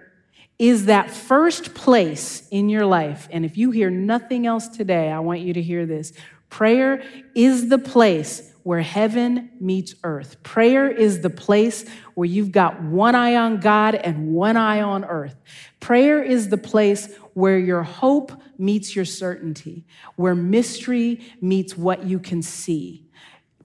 is 0.60 0.86
that 0.86 1.10
first 1.10 1.74
place 1.74 2.48
in 2.52 2.70
your 2.70 2.86
life. 2.86 3.28
And 3.32 3.44
if 3.44 3.58
you 3.58 3.72
hear 3.72 3.90
nothing 3.90 4.46
else 4.46 4.68
today, 4.68 5.10
I 5.10 5.20
want 5.20 5.40
you 5.40 5.54
to 5.54 5.62
hear 5.62 5.88
this. 5.88 6.14
Prayer 6.50 7.04
is 7.34 7.70
the 7.70 7.80
place 7.80 8.51
where 8.64 8.82
heaven 8.82 9.52
meets 9.60 9.96
earth. 10.04 10.42
Prayer 10.44 10.90
is 10.90 11.22
the 11.22 11.30
place 11.30 11.86
where 12.14 12.28
you've 12.28 12.52
got 12.52 12.82
one 12.82 13.16
eye 13.16 13.36
on 13.36 13.60
God 13.60 13.96
and 13.96 14.34
one 14.34 14.58
eye 14.58 14.82
on 14.82 15.04
earth. 15.06 15.36
Prayer 15.80 16.24
is 16.24 16.50
the 16.50 16.58
place 16.58 17.14
where 17.34 17.58
your 17.58 17.84
hope 17.84 18.32
meets 18.58 18.96
your 18.96 19.06
certainty, 19.06 19.86
where 20.16 20.36
mystery 20.36 21.20
meets 21.42 21.78
what 21.78 22.06
you 22.06 22.20
can 22.20 22.42
see. 22.42 23.06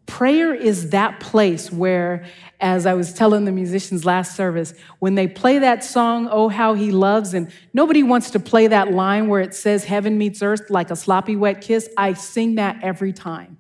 Prayer 0.06 0.54
is 0.54 0.90
that 0.90 1.18
place 1.18 1.72
where, 1.72 2.24
as 2.61 2.87
I 2.87 2.94
was 2.94 3.12
telling 3.12 3.44
the 3.44 3.50
musicians 3.50 4.04
last 4.04 4.37
service, 4.37 4.72
when 5.00 5.16
they 5.16 5.26
play 5.26 5.59
that 5.59 5.82
song, 5.82 6.28
Oh, 6.30 6.48
How 6.48 6.74
He 6.74 6.92
Loves, 6.92 7.35
and 7.35 7.50
nobody 7.74 8.04
wants 8.04 8.30
to 8.30 8.40
play 8.40 8.68
that 8.68 8.92
line 8.92 9.26
where 9.26 9.40
it 9.40 9.52
says 9.52 9.85
heaven 9.85 10.16
meets 10.16 10.42
earth 10.42 10.70
like 10.70 10.92
a 10.92 10.96
sloppy 10.96 11.35
wet 11.35 11.61
kiss, 11.61 11.90
I 11.96 12.12
sing 12.12 12.54
that 12.54 12.85
every 12.85 13.12
time. 13.12 13.56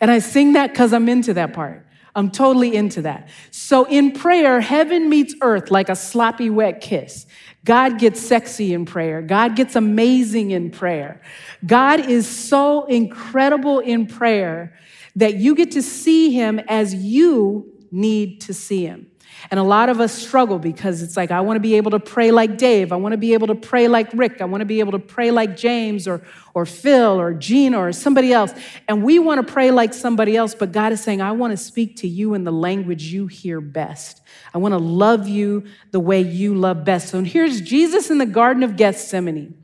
And 0.00 0.10
I 0.10 0.18
sing 0.18 0.52
that 0.52 0.72
because 0.72 0.92
I'm 0.92 1.08
into 1.08 1.34
that 1.34 1.52
part. 1.52 1.86
I'm 2.14 2.30
totally 2.30 2.74
into 2.74 3.02
that. 3.02 3.28
So 3.50 3.84
in 3.84 4.12
prayer, 4.12 4.60
heaven 4.60 5.08
meets 5.08 5.34
earth 5.40 5.70
like 5.70 5.88
a 5.88 5.96
sloppy 5.96 6.50
wet 6.50 6.80
kiss. 6.80 7.26
God 7.64 7.98
gets 7.98 8.20
sexy 8.20 8.74
in 8.74 8.84
prayer. 8.84 9.22
God 9.22 9.56
gets 9.56 9.76
amazing 9.76 10.50
in 10.50 10.70
prayer. 10.70 11.22
God 11.64 12.00
is 12.00 12.28
so 12.28 12.84
incredible 12.86 13.78
in 13.78 14.06
prayer 14.06 14.76
that 15.16 15.36
you 15.36 15.54
get 15.54 15.70
to 15.72 15.82
see 15.82 16.30
him 16.32 16.58
as 16.68 16.94
you 16.94 17.72
need 17.90 18.40
to 18.42 18.54
see 18.54 18.84
him. 18.84 19.06
And 19.50 19.58
a 19.58 19.62
lot 19.62 19.88
of 19.88 20.00
us 20.00 20.12
struggle 20.12 20.58
because 20.58 21.02
it's 21.02 21.16
like, 21.16 21.30
I 21.30 21.40
want 21.40 21.56
to 21.56 21.60
be 21.60 21.74
able 21.74 21.90
to 21.92 21.98
pray 21.98 22.30
like 22.30 22.56
Dave. 22.58 22.92
I 22.92 22.96
want 22.96 23.12
to 23.12 23.18
be 23.18 23.34
able 23.34 23.48
to 23.48 23.54
pray 23.54 23.88
like 23.88 24.12
Rick. 24.14 24.40
I 24.40 24.44
want 24.44 24.60
to 24.60 24.64
be 24.66 24.80
able 24.80 24.92
to 24.92 24.98
pray 24.98 25.30
like 25.30 25.56
James 25.56 26.06
or, 26.06 26.22
or 26.54 26.64
Phil 26.64 27.20
or 27.20 27.34
Gina 27.34 27.78
or 27.78 27.92
somebody 27.92 28.32
else. 28.32 28.52
And 28.88 29.02
we 29.02 29.18
want 29.18 29.46
to 29.46 29.52
pray 29.52 29.70
like 29.70 29.92
somebody 29.92 30.36
else, 30.36 30.54
but 30.54 30.72
God 30.72 30.92
is 30.92 31.02
saying, 31.02 31.20
I 31.20 31.32
want 31.32 31.50
to 31.50 31.56
speak 31.56 31.96
to 31.98 32.08
you 32.08 32.34
in 32.34 32.44
the 32.44 32.52
language 32.52 33.04
you 33.04 33.26
hear 33.26 33.60
best. 33.60 34.20
I 34.54 34.58
want 34.58 34.72
to 34.72 34.78
love 34.78 35.26
you 35.26 35.64
the 35.90 36.00
way 36.00 36.20
you 36.20 36.54
love 36.54 36.84
best. 36.84 37.08
So 37.08 37.22
here's 37.22 37.60
Jesus 37.60 38.10
in 38.10 38.18
the 38.18 38.26
Garden 38.26 38.62
of 38.62 38.76
Gethsemane. 38.76 39.58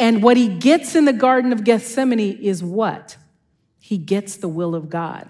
And 0.00 0.22
what 0.22 0.36
he 0.36 0.48
gets 0.48 0.94
in 0.94 1.06
the 1.06 1.12
Garden 1.12 1.52
of 1.52 1.64
Gethsemane 1.64 2.38
is 2.40 2.62
what? 2.62 3.16
He 3.80 3.98
gets 3.98 4.36
the 4.36 4.48
will 4.48 4.74
of 4.74 4.88
God. 4.88 5.28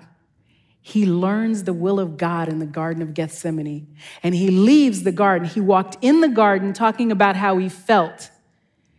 He 0.89 1.05
learns 1.05 1.65
the 1.65 1.75
will 1.75 2.01
of 2.01 2.17
God 2.17 2.49
in 2.49 2.61
the 2.61 2.67
Garden 2.67 3.03
of 3.03 3.13
Gethsemane. 3.13 3.95
And 4.23 4.35
he 4.35 4.51
leaves 4.51 5.03
the 5.03 5.13
garden. 5.13 5.47
He 5.47 5.61
walked 5.61 5.99
in 6.01 6.23
the 6.23 6.31
garden 6.31 6.73
talking 6.73 7.13
about 7.13 7.37
how 7.37 7.59
he 7.59 7.69
felt. 7.69 8.31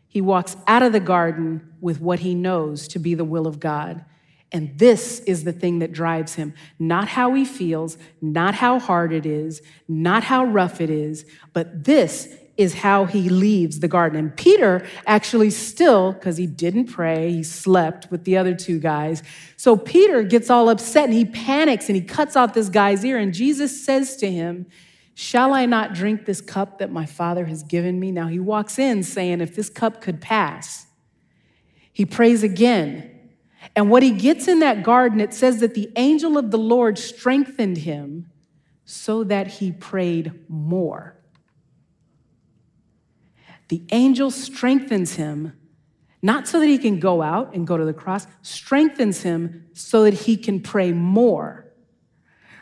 He 0.07 0.21
walks 0.21 0.55
out 0.67 0.83
of 0.83 0.91
the 0.91 0.99
garden 0.99 1.73
with 1.81 1.99
what 1.99 2.19
he 2.19 2.35
knows 2.35 2.87
to 2.89 2.99
be 2.99 3.15
the 3.15 3.25
will 3.25 3.47
of 3.47 3.59
God. 3.59 4.05
And 4.51 4.77
this 4.77 5.21
is 5.21 5.45
the 5.45 5.51
thing 5.51 5.79
that 5.79 5.91
drives 5.91 6.35
him. 6.35 6.53
Not 6.77 7.07
how 7.07 7.33
he 7.33 7.43
feels, 7.43 7.97
not 8.21 8.53
how 8.53 8.77
hard 8.77 9.11
it 9.11 9.25
is, 9.25 9.63
not 9.87 10.23
how 10.25 10.45
rough 10.45 10.81
it 10.81 10.91
is, 10.91 11.25
but 11.53 11.85
this 11.85 12.35
is 12.59 12.73
how 12.73 13.05
he 13.05 13.29
leaves 13.29 13.79
the 13.79 13.87
garden. 13.87 14.19
And 14.19 14.35
Peter 14.35 14.85
actually 15.07 15.49
still, 15.49 16.11
because 16.11 16.35
he 16.35 16.45
didn't 16.45 16.87
pray, 16.87 17.31
he 17.31 17.41
slept 17.41 18.11
with 18.11 18.25
the 18.25 18.35
other 18.35 18.53
two 18.53 18.79
guys. 18.79 19.23
So 19.55 19.77
Peter 19.77 20.23
gets 20.23 20.49
all 20.49 20.67
upset 20.67 21.05
and 21.05 21.13
he 21.13 21.23
panics 21.23 21.87
and 21.87 21.95
he 21.95 22.01
cuts 22.01 22.35
out 22.35 22.53
this 22.53 22.67
guy's 22.67 23.05
ear. 23.05 23.17
And 23.17 23.33
Jesus 23.33 23.85
says 23.85 24.17
to 24.17 24.29
him, 24.29 24.65
Shall 25.15 25.53
I 25.53 25.65
not 25.67 25.93
drink 25.93 26.25
this 26.25 26.41
cup 26.41 26.79
that 26.79 26.91
my 26.91 27.05
Father 27.05 27.45
has 27.45 27.63
given 27.63 27.97
me? 27.97 28.11
Now 28.11 28.27
he 28.27 28.39
walks 28.39 28.77
in 28.77 29.03
saying, 29.03 29.39
If 29.39 29.55
this 29.55 29.69
cup 29.69 30.01
could 30.01 30.19
pass, 30.19 30.85
he 31.93 32.05
prays 32.05 32.43
again. 32.43 33.09
And 33.73 33.89
what 33.89 34.03
he 34.03 34.11
gets 34.11 34.49
in 34.49 34.59
that 34.59 34.83
garden, 34.83 35.21
it 35.21 35.33
says 35.33 35.61
that 35.61 35.75
the 35.75 35.89
angel 35.95 36.37
of 36.37 36.51
the 36.51 36.57
Lord 36.57 36.97
strengthened 36.97 37.77
him 37.77 38.29
so 38.83 39.23
that 39.23 39.47
he 39.47 39.71
prayed 39.71 40.33
more. 40.49 41.18
The 43.69 43.83
angel 43.91 44.29
strengthens 44.31 45.15
him, 45.15 45.53
not 46.21 46.47
so 46.47 46.59
that 46.59 46.67
he 46.67 46.77
can 46.77 46.99
go 46.99 47.21
out 47.21 47.55
and 47.55 47.65
go 47.65 47.77
to 47.77 47.85
the 47.85 47.93
cross, 47.93 48.27
strengthens 48.41 49.21
him 49.21 49.67
so 49.73 50.03
that 50.03 50.13
he 50.13 50.35
can 50.35 50.59
pray 50.59 50.91
more. 50.91 51.65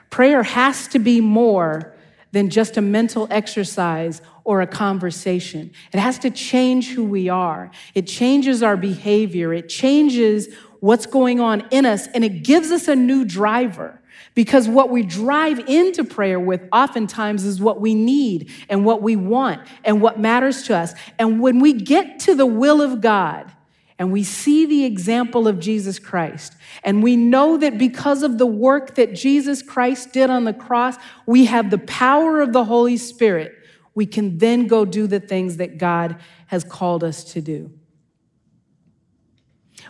Prayer 0.09 0.43
has 0.43 0.87
to 0.89 0.99
be 0.99 1.19
more 1.19 1.95
than 2.31 2.49
just 2.49 2.77
a 2.77 2.81
mental 2.81 3.27
exercise 3.31 4.21
or 4.43 4.61
a 4.61 4.67
conversation. 4.67 5.71
It 5.91 5.99
has 5.99 6.19
to 6.19 6.29
change 6.29 6.91
who 6.91 7.03
we 7.03 7.29
are. 7.29 7.71
It 7.95 8.05
changes 8.05 8.61
our 8.61 8.77
behavior. 8.77 9.53
It 9.53 9.69
changes 9.69 10.53
what's 10.79 11.05
going 11.05 11.39
on 11.39 11.67
in 11.71 11.85
us, 11.85 12.07
and 12.07 12.23
it 12.23 12.43
gives 12.43 12.69
us 12.69 12.87
a 12.87 12.95
new 12.95 13.25
driver. 13.25 13.96
Because 14.37 14.67
what 14.67 14.91
we 14.91 15.01
drive 15.01 15.57
into 15.67 16.03
prayer 16.03 16.39
with 16.39 16.61
oftentimes 16.71 17.43
is 17.43 17.59
what 17.59 17.81
we 17.81 17.95
need 17.95 18.51
and 18.69 18.85
what 18.85 19.01
we 19.01 19.15
want 19.15 19.67
and 19.83 19.99
what 19.99 20.19
matters 20.19 20.61
to 20.67 20.77
us. 20.77 20.93
And 21.17 21.41
when 21.41 21.57
we 21.57 21.73
get 21.73 22.19
to 22.19 22.35
the 22.35 22.45
will 22.45 22.79
of 22.79 23.01
God 23.01 23.51
and 23.97 24.11
we 24.11 24.23
see 24.23 24.67
the 24.67 24.85
example 24.85 25.47
of 25.47 25.59
Jesus 25.59 25.97
Christ, 25.97 26.53
and 26.83 27.01
we 27.01 27.15
know 27.15 27.57
that 27.57 27.79
because 27.79 28.21
of 28.21 28.37
the 28.37 28.45
work 28.45 28.93
that 28.93 29.15
Jesus 29.15 29.63
Christ 29.63 30.13
did 30.13 30.29
on 30.29 30.43
the 30.43 30.53
cross, 30.53 30.97
we 31.25 31.45
have 31.45 31.71
the 31.71 31.79
power 31.79 32.39
of 32.39 32.53
the 32.53 32.65
Holy 32.65 32.97
Spirit, 32.97 33.55
we 33.95 34.05
can 34.05 34.37
then 34.37 34.67
go 34.67 34.85
do 34.85 35.07
the 35.07 35.19
things 35.19 35.57
that 35.57 35.79
God 35.79 36.15
has 36.45 36.63
called 36.63 37.03
us 37.03 37.23
to 37.33 37.41
do. 37.41 37.71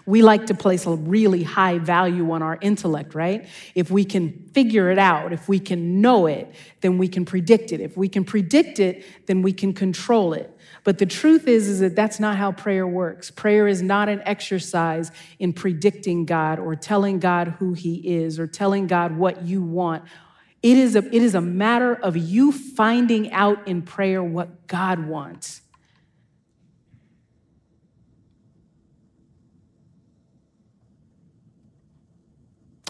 We 0.08 0.22
like 0.22 0.46
to 0.46 0.54
place 0.54 0.86
a 0.86 0.96
really 0.96 1.44
high 1.44 1.80
value 1.80 2.32
on 2.32 2.42
our 2.42 2.58
intellect, 2.62 3.14
right? 3.14 3.46
If 3.76 3.92
we 3.92 4.06
can 4.06 4.50
figure 4.54 4.90
it 4.90 4.98
out, 4.98 5.34
if 5.34 5.50
we 5.50 5.60
can 5.60 6.00
know 6.00 6.28
it, 6.28 6.50
then 6.80 6.98
we 6.98 7.10
can 7.10 7.26
predict 7.26 7.74
it. 7.74 7.82
If 7.82 7.98
we 7.98 8.08
can 8.08 8.24
predict 8.24 8.80
it, 8.80 9.06
then 9.26 9.42
we 9.42 9.52
can 9.52 9.74
control 9.74 10.32
it. 10.32 10.50
But 10.86 11.00
the 11.00 11.06
truth 11.06 11.46
is, 11.46 11.68
is 11.68 11.82
that 11.82 11.98
that's 11.98 12.22
not 12.22 12.38
how 12.38 12.54
prayer 12.54 12.88
works. 12.88 13.30
Prayer 13.30 13.68
is 13.68 13.82
not 13.82 14.08
an 14.08 14.22
exercise 14.24 15.12
in 15.40 15.52
predicting 15.52 16.24
God 16.24 16.58
or 16.58 16.78
telling 16.78 17.20
God 17.20 17.56
who 17.60 17.74
He 17.74 17.96
is 18.16 18.40
or 18.40 18.48
telling 18.48 18.88
God 18.88 19.18
what 19.18 19.42
you 19.42 19.62
want. 19.62 20.06
It 20.64 20.78
is 20.78 20.96
a, 20.96 21.06
it 21.06 21.22
is 21.22 21.36
a 21.36 21.42
matter 21.42 21.94
of 21.94 22.16
you 22.16 22.54
finding 22.54 23.30
out 23.34 23.68
in 23.68 23.82
prayer 23.82 24.24
what 24.24 24.68
God 24.68 25.06
wants. 25.06 25.64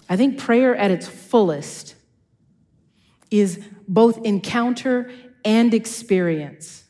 I 0.08 0.16
think 0.16 0.38
prayer 0.38 0.74
at 0.74 0.90
its 0.90 1.06
fullest 1.06 1.94
is 3.30 3.62
both 3.86 4.24
encounter 4.24 5.10
and 5.44 5.74
experience. 5.74 6.84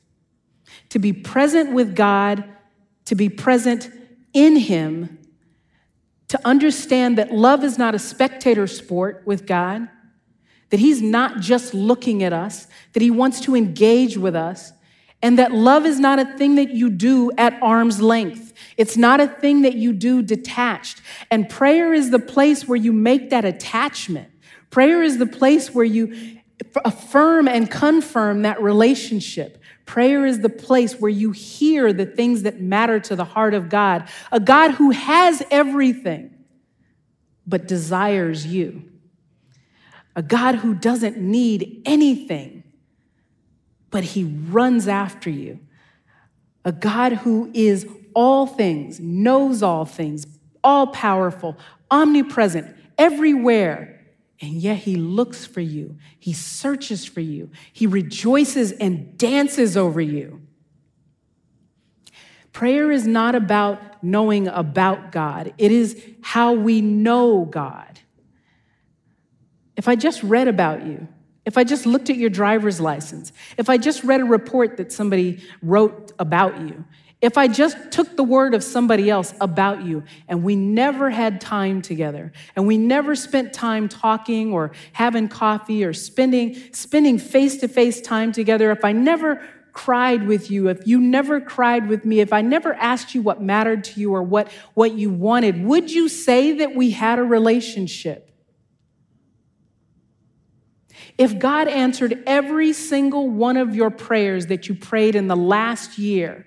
To 0.91 0.99
be 0.99 1.13
present 1.13 1.73
with 1.73 1.95
God, 1.95 2.45
to 3.07 3.15
be 3.15 3.29
present 3.29 3.91
in 4.33 4.57
Him, 4.57 5.19
to 6.29 6.41
understand 6.47 7.19
that 7.19 7.33
love 7.33 7.65
is 7.65 7.79
not 7.79 7.95
a 7.95 7.99
spectator 7.99 8.67
sport 8.67 9.23
with 9.27 9.47
God, 9.47 9.89
that 10.71 10.81
He's 10.81 11.03
not 11.03 11.41
just 11.41 11.75
looking 11.75 12.23
at 12.23 12.33
us, 12.33 12.67
that 12.93 13.03
He 13.03 13.11
wants 13.11 13.41
to 13.41 13.57
engage 13.57 14.17
with 14.17 14.37
us, 14.37 14.73
and 15.23 15.39
that 15.39 15.53
love 15.53 15.85
is 15.87 15.99
not 15.99 16.19
a 16.19 16.37
thing 16.37 16.55
that 16.55 16.71
you 16.71 16.91
do 16.91 17.33
at 17.37 17.61
arm's 17.63 18.01
length. 18.01 18.48
It's 18.79 18.97
not 18.97 19.21
a 19.21 19.27
thing 19.27 19.62
that 19.62 19.75
you 19.75 19.93
do 19.93 20.23
detached. 20.23 21.03
And 21.31 21.49
prayer 21.49 21.93
is 21.93 22.11
the 22.11 22.19
place 22.19 22.67
where 22.67 22.77
you 22.77 22.93
make 22.93 23.29
that 23.31 23.45
attachment. 23.45 24.31
Prayer 24.71 25.03
is 25.03 25.19
the 25.19 25.27
place 25.27 25.75
where 25.75 25.85
you 25.85 26.38
affirm 26.85 27.49
and 27.49 27.71
confirm 27.71 28.43
that 28.43 28.62
relationship. 28.62 29.61
Prayer 29.85 30.25
is 30.25 30.41
the 30.41 30.49
place 30.49 30.95
where 30.95 31.11
you 31.11 31.33
hear 31.33 31.93
the 31.93 32.07
things 32.07 32.43
that 32.43 32.61
matter 32.61 33.01
to 33.01 33.17
the 33.17 33.25
heart 33.25 33.53
of 33.53 33.69
God, 33.69 34.09
a 34.33 34.41
God 34.41 34.73
who 34.73 34.91
has 34.91 35.43
everything 35.51 36.35
but 37.47 37.67
desires 37.67 38.47
you, 38.47 38.85
a 40.14 40.23
God 40.23 40.57
who 40.57 40.75
doesn't 40.75 41.19
need 41.19 41.83
anything 41.85 42.62
but 43.91 44.05
he 44.05 44.25
runs 44.25 44.87
after 44.87 45.31
you, 45.31 45.61
a 46.64 46.73
God 46.73 47.12
who 47.12 47.51
is 47.55 47.88
all 48.14 48.47
things, 48.47 49.01
knows 49.01 49.62
all 49.62 49.85
things, 49.85 50.27
all 50.62 50.88
powerful, 50.88 51.57
omnipresent, 51.90 52.77
everywhere 52.97 53.99
and 54.40 54.53
yet 54.53 54.79
he 54.79 54.97
looks 54.97 55.44
for 55.44 55.61
you, 55.61 55.97
he 56.18 56.33
searches 56.33 57.05
for 57.05 57.21
you, 57.21 57.51
he 57.73 57.87
rejoices 57.87 58.73
and 58.73 59.18
dances 59.18 59.77
over 59.77 60.01
you. 60.01 60.42
Prayer 62.53 62.90
is 62.90 63.07
not 63.07 63.35
about 63.35 64.03
knowing 64.03 64.47
about 64.49 65.12
God, 65.12 65.53
it 65.59 65.73
is 65.73 66.01
how 66.23 66.53
we 66.53 66.81
know 66.81 67.44
God. 67.44 68.01
If 69.77 69.88
I 69.88 69.97
just 69.97 70.23
read 70.23 70.49
about 70.49 70.85
you, 70.87 71.07
if 71.44 71.57
I 71.57 71.64
just 71.64 71.87
looked 71.87 72.11
at 72.11 72.16
your 72.16 72.31
driver's 72.31 72.81
license, 72.81 73.33
if 73.57 73.71
I 73.71 73.79
just 73.79 74.05
read 74.05 74.21
a 74.21 74.25
report 74.25 74.77
that 74.77 74.92
somebody 74.92 75.42
wrote 75.62 76.12
about 76.18 76.61
you, 76.61 76.85
if 77.21 77.37
I 77.37 77.49
just 77.49 77.91
took 77.91 78.17
the 78.17 78.23
word 78.23 78.55
of 78.55 78.63
somebody 78.63 79.11
else 79.11 79.35
about 79.41 79.83
you 79.83 80.05
and 80.29 80.45
we 80.45 80.55
never 80.55 81.11
had 81.11 81.41
time 81.41 81.83
together 81.83 82.33
and 82.55 82.67
we 82.67 82.79
never 82.79 83.17
spent 83.17 83.53
time 83.53 83.89
talking 83.89 84.53
or 84.53 84.71
having 84.93 85.29
coffee 85.29 85.85
or 85.85 85.93
spending 85.93 86.57
spending 86.73 87.19
face-to-face 87.19 88.03
time 88.03 88.31
together, 88.31 88.71
if 88.71 88.85
I 88.85 88.93
never 88.93 89.43
cried 89.73 90.27
with 90.27 90.51
you, 90.51 90.69
if 90.69 90.87
you 90.87 91.01
never 91.01 91.41
cried 91.41 91.89
with 91.89 92.05
me, 92.05 92.21
if 92.21 92.33
I 92.33 92.41
never 92.41 92.75
asked 92.75 93.15
you 93.15 93.23
what 93.23 93.43
mattered 93.43 93.85
to 93.85 94.01
you 94.01 94.13
or 94.13 94.23
what, 94.23 94.51
what 94.75 94.93
you 94.95 95.11
wanted, 95.11 95.65
would 95.65 95.91
you 95.91 96.09
say 96.09 96.53
that 96.55 96.75
we 96.75 96.91
had 96.91 97.19
a 97.19 97.23
relationship? 97.23 98.29
If 101.17 101.39
God 101.39 101.69
answered 101.69 102.23
every 102.27 102.73
single 102.73 103.29
one 103.29 103.57
of 103.57 103.75
your 103.75 103.91
prayers 103.91 104.47
that 104.47 104.69
you 104.69 104.75
prayed 104.75 105.15
in 105.15 105.29
the 105.29 105.37
last 105.37 105.99
year, 105.99 106.45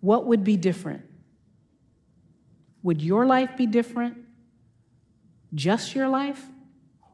what 0.00 0.26
would 0.26 0.44
be 0.44 0.56
different? 0.56 1.02
Would 2.82 3.02
your 3.02 3.26
life 3.26 3.56
be 3.56 3.66
different? 3.66 4.18
Just 5.54 5.94
your 5.94 6.08
life? 6.08 6.42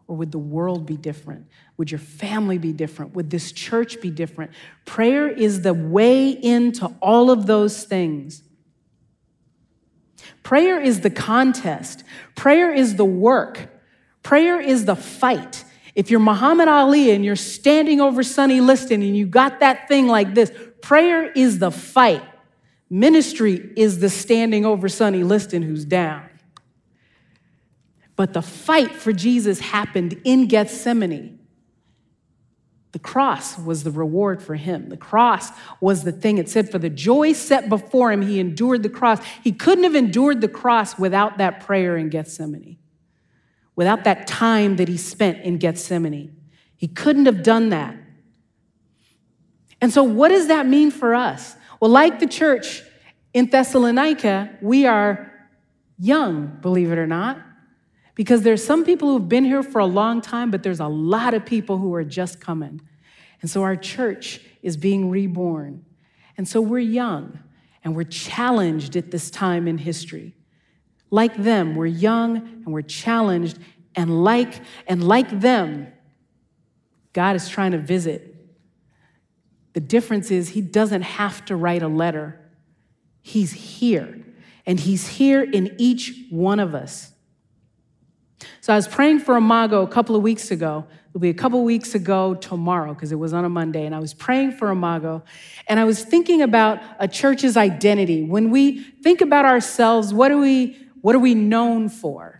Or 0.08 0.16
would 0.16 0.30
the 0.30 0.38
world 0.38 0.86
be 0.86 0.96
different? 0.96 1.46
Would 1.76 1.90
your 1.90 1.98
family 1.98 2.58
be 2.58 2.72
different? 2.72 3.14
Would 3.14 3.30
this 3.30 3.50
church 3.50 4.00
be 4.00 4.10
different? 4.10 4.52
Prayer 4.84 5.28
is 5.28 5.62
the 5.62 5.74
way 5.74 6.30
into 6.30 6.86
all 7.00 7.30
of 7.30 7.46
those 7.46 7.82
things. 7.82 8.42
Prayer 10.44 10.80
is 10.80 11.00
the 11.00 11.10
contest. 11.10 12.04
Prayer 12.36 12.72
is 12.72 12.94
the 12.94 13.04
work. 13.04 13.68
Prayer 14.22 14.60
is 14.60 14.84
the 14.84 14.94
fight. 14.94 15.64
If 15.96 16.10
you're 16.10 16.20
Muhammad 16.20 16.68
Ali 16.68 17.10
and 17.10 17.24
you're 17.24 17.34
standing 17.34 18.00
over 18.00 18.22
Sonny 18.22 18.60
Liston 18.60 19.02
and 19.02 19.16
you 19.16 19.26
got 19.26 19.58
that 19.60 19.88
thing 19.88 20.06
like 20.06 20.34
this, 20.34 20.52
prayer 20.82 21.32
is 21.32 21.58
the 21.58 21.72
fight. 21.72 22.22
Ministry 22.88 23.72
is 23.76 23.98
the 23.98 24.08
standing 24.08 24.64
over 24.64 24.88
Sonny 24.88 25.24
Liston 25.24 25.62
who's 25.62 25.84
down. 25.84 26.28
But 28.14 28.32
the 28.32 28.42
fight 28.42 28.92
for 28.92 29.12
Jesus 29.12 29.60
happened 29.60 30.20
in 30.24 30.46
Gethsemane. 30.46 31.38
The 32.92 32.98
cross 33.00 33.58
was 33.58 33.84
the 33.84 33.90
reward 33.90 34.42
for 34.42 34.54
him. 34.54 34.88
The 34.88 34.96
cross 34.96 35.50
was 35.82 36.04
the 36.04 36.12
thing. 36.12 36.38
It 36.38 36.48
said, 36.48 36.70
For 36.70 36.78
the 36.78 36.88
joy 36.88 37.34
set 37.34 37.68
before 37.68 38.10
him, 38.10 38.22
he 38.22 38.40
endured 38.40 38.82
the 38.82 38.88
cross. 38.88 39.22
He 39.44 39.52
couldn't 39.52 39.84
have 39.84 39.94
endured 39.94 40.40
the 40.40 40.48
cross 40.48 40.98
without 40.98 41.36
that 41.36 41.60
prayer 41.60 41.98
in 41.98 42.08
Gethsemane, 42.08 42.78
without 43.74 44.04
that 44.04 44.26
time 44.26 44.76
that 44.76 44.88
he 44.88 44.96
spent 44.96 45.42
in 45.42 45.58
Gethsemane. 45.58 46.34
He 46.74 46.88
couldn't 46.88 47.26
have 47.26 47.42
done 47.42 47.68
that. 47.68 47.96
And 49.82 49.92
so, 49.92 50.02
what 50.02 50.28
does 50.28 50.48
that 50.48 50.66
mean 50.66 50.90
for 50.90 51.14
us? 51.14 51.54
Well, 51.80 51.90
like 51.90 52.20
the 52.20 52.26
church 52.26 52.82
in 53.34 53.50
Thessalonica, 53.50 54.58
we 54.62 54.86
are 54.86 55.32
young, 55.98 56.58
believe 56.60 56.90
it 56.90 56.98
or 56.98 57.06
not, 57.06 57.38
because 58.14 58.42
there's 58.42 58.64
some 58.64 58.84
people 58.84 59.08
who've 59.08 59.28
been 59.28 59.44
here 59.44 59.62
for 59.62 59.78
a 59.78 59.86
long 59.86 60.20
time, 60.20 60.50
but 60.50 60.62
there's 60.62 60.80
a 60.80 60.88
lot 60.88 61.34
of 61.34 61.44
people 61.44 61.78
who 61.78 61.94
are 61.94 62.04
just 62.04 62.40
coming. 62.40 62.80
And 63.42 63.50
so 63.50 63.62
our 63.62 63.76
church 63.76 64.40
is 64.62 64.76
being 64.76 65.10
reborn. 65.10 65.84
And 66.38 66.48
so 66.48 66.60
we're 66.60 66.78
young 66.78 67.38
and 67.84 67.94
we're 67.94 68.04
challenged 68.04 68.96
at 68.96 69.10
this 69.10 69.30
time 69.30 69.68
in 69.68 69.78
history. 69.78 70.34
Like 71.10 71.36
them, 71.36 71.74
we're 71.76 71.86
young 71.86 72.36
and 72.36 72.72
we're 72.72 72.82
challenged, 72.82 73.58
and 73.94 74.24
like 74.24 74.60
and 74.86 75.06
like 75.06 75.40
them, 75.40 75.92
God 77.12 77.36
is 77.36 77.48
trying 77.48 77.72
to 77.72 77.78
visit 77.78 78.35
the 79.76 79.80
difference 79.80 80.30
is 80.30 80.48
he 80.48 80.62
doesn't 80.62 81.02
have 81.02 81.44
to 81.44 81.54
write 81.54 81.82
a 81.82 81.88
letter. 81.88 82.40
He's 83.20 83.52
here, 83.52 84.24
and 84.64 84.80
he's 84.80 85.06
here 85.06 85.42
in 85.42 85.76
each 85.76 86.14
one 86.30 86.60
of 86.60 86.74
us. 86.74 87.12
So 88.62 88.72
I 88.72 88.76
was 88.76 88.88
praying 88.88 89.18
for 89.18 89.36
Imago 89.36 89.82
a 89.82 89.86
couple 89.86 90.16
of 90.16 90.22
weeks 90.22 90.50
ago. 90.50 90.86
It'll 91.10 91.20
be 91.20 91.28
a 91.28 91.34
couple 91.34 91.58
of 91.58 91.66
weeks 91.66 91.94
ago 91.94 92.36
tomorrow 92.36 92.94
because 92.94 93.12
it 93.12 93.16
was 93.16 93.34
on 93.34 93.44
a 93.44 93.50
Monday. 93.50 93.84
And 93.84 93.94
I 93.94 93.98
was 93.98 94.14
praying 94.14 94.52
for 94.52 94.70
Imago. 94.70 95.22
And 95.68 95.78
I 95.78 95.84
was 95.84 96.02
thinking 96.02 96.40
about 96.40 96.80
a 96.98 97.06
church's 97.06 97.58
identity. 97.58 98.22
When 98.22 98.50
we 98.50 98.80
think 98.80 99.20
about 99.20 99.44
ourselves, 99.44 100.14
what 100.14 100.32
are 100.32 100.38
we, 100.38 100.78
what 101.02 101.14
are 101.14 101.18
we 101.18 101.34
known 101.34 101.90
for? 101.90 102.35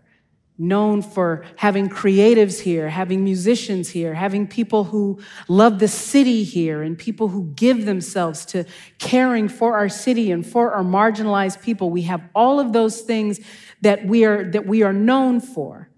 Known 0.59 1.03
for 1.03 1.45
having 1.57 1.89
creatives 1.89 2.61
here, 2.61 2.89
having 2.89 3.23
musicians 3.23 3.91
here, 3.91 4.15
having 4.15 4.47
people 4.47 4.85
who 4.85 5.19
love 5.49 5.79
the 5.79 5.89
city 5.89 6.43
here, 6.45 6.83
and 6.83 6.97
people 6.97 7.29
who 7.29 7.53
give 7.55 7.85
themselves 7.85 8.47
to 8.47 8.65
caring 8.99 9.49
for 9.49 9.77
our 9.77 9.89
city 9.89 10.31
and 10.31 10.47
for 10.47 10.73
our 10.73 10.83
marginalized 10.83 11.63
people. 11.63 11.91
We 11.91 12.03
have 12.03 12.23
all 12.35 12.59
of 12.59 12.73
those 12.73 13.03
things 13.03 13.41
that 13.83 14.07
we 14.07 14.25
are, 14.25 14.51
that 14.51 14.67
we 14.67 14.83
are 14.83 14.93
known 14.93 15.41
for. 15.41 15.91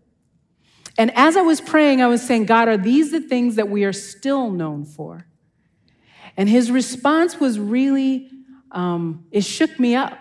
And 0.97 1.17
as 1.17 1.37
I 1.37 1.43
was 1.43 1.61
praying, 1.61 2.03
I 2.03 2.09
was 2.09 2.23
saying, 2.23 2.47
God, 2.47 2.67
are 2.67 2.77
these 2.77 3.13
the 3.13 3.21
things 3.21 3.55
that 3.55 3.69
we 3.69 3.85
are 3.85 3.93
still 3.93 4.51
known 4.51 4.85
for? 4.85 5.27
And 6.37 6.49
his 6.49 6.73
response 6.73 7.39
was 7.39 7.59
really, 7.59 8.29
um, 8.73 9.27
it 9.31 9.45
shook 9.45 9.79
me 9.79 9.95
up 9.95 10.19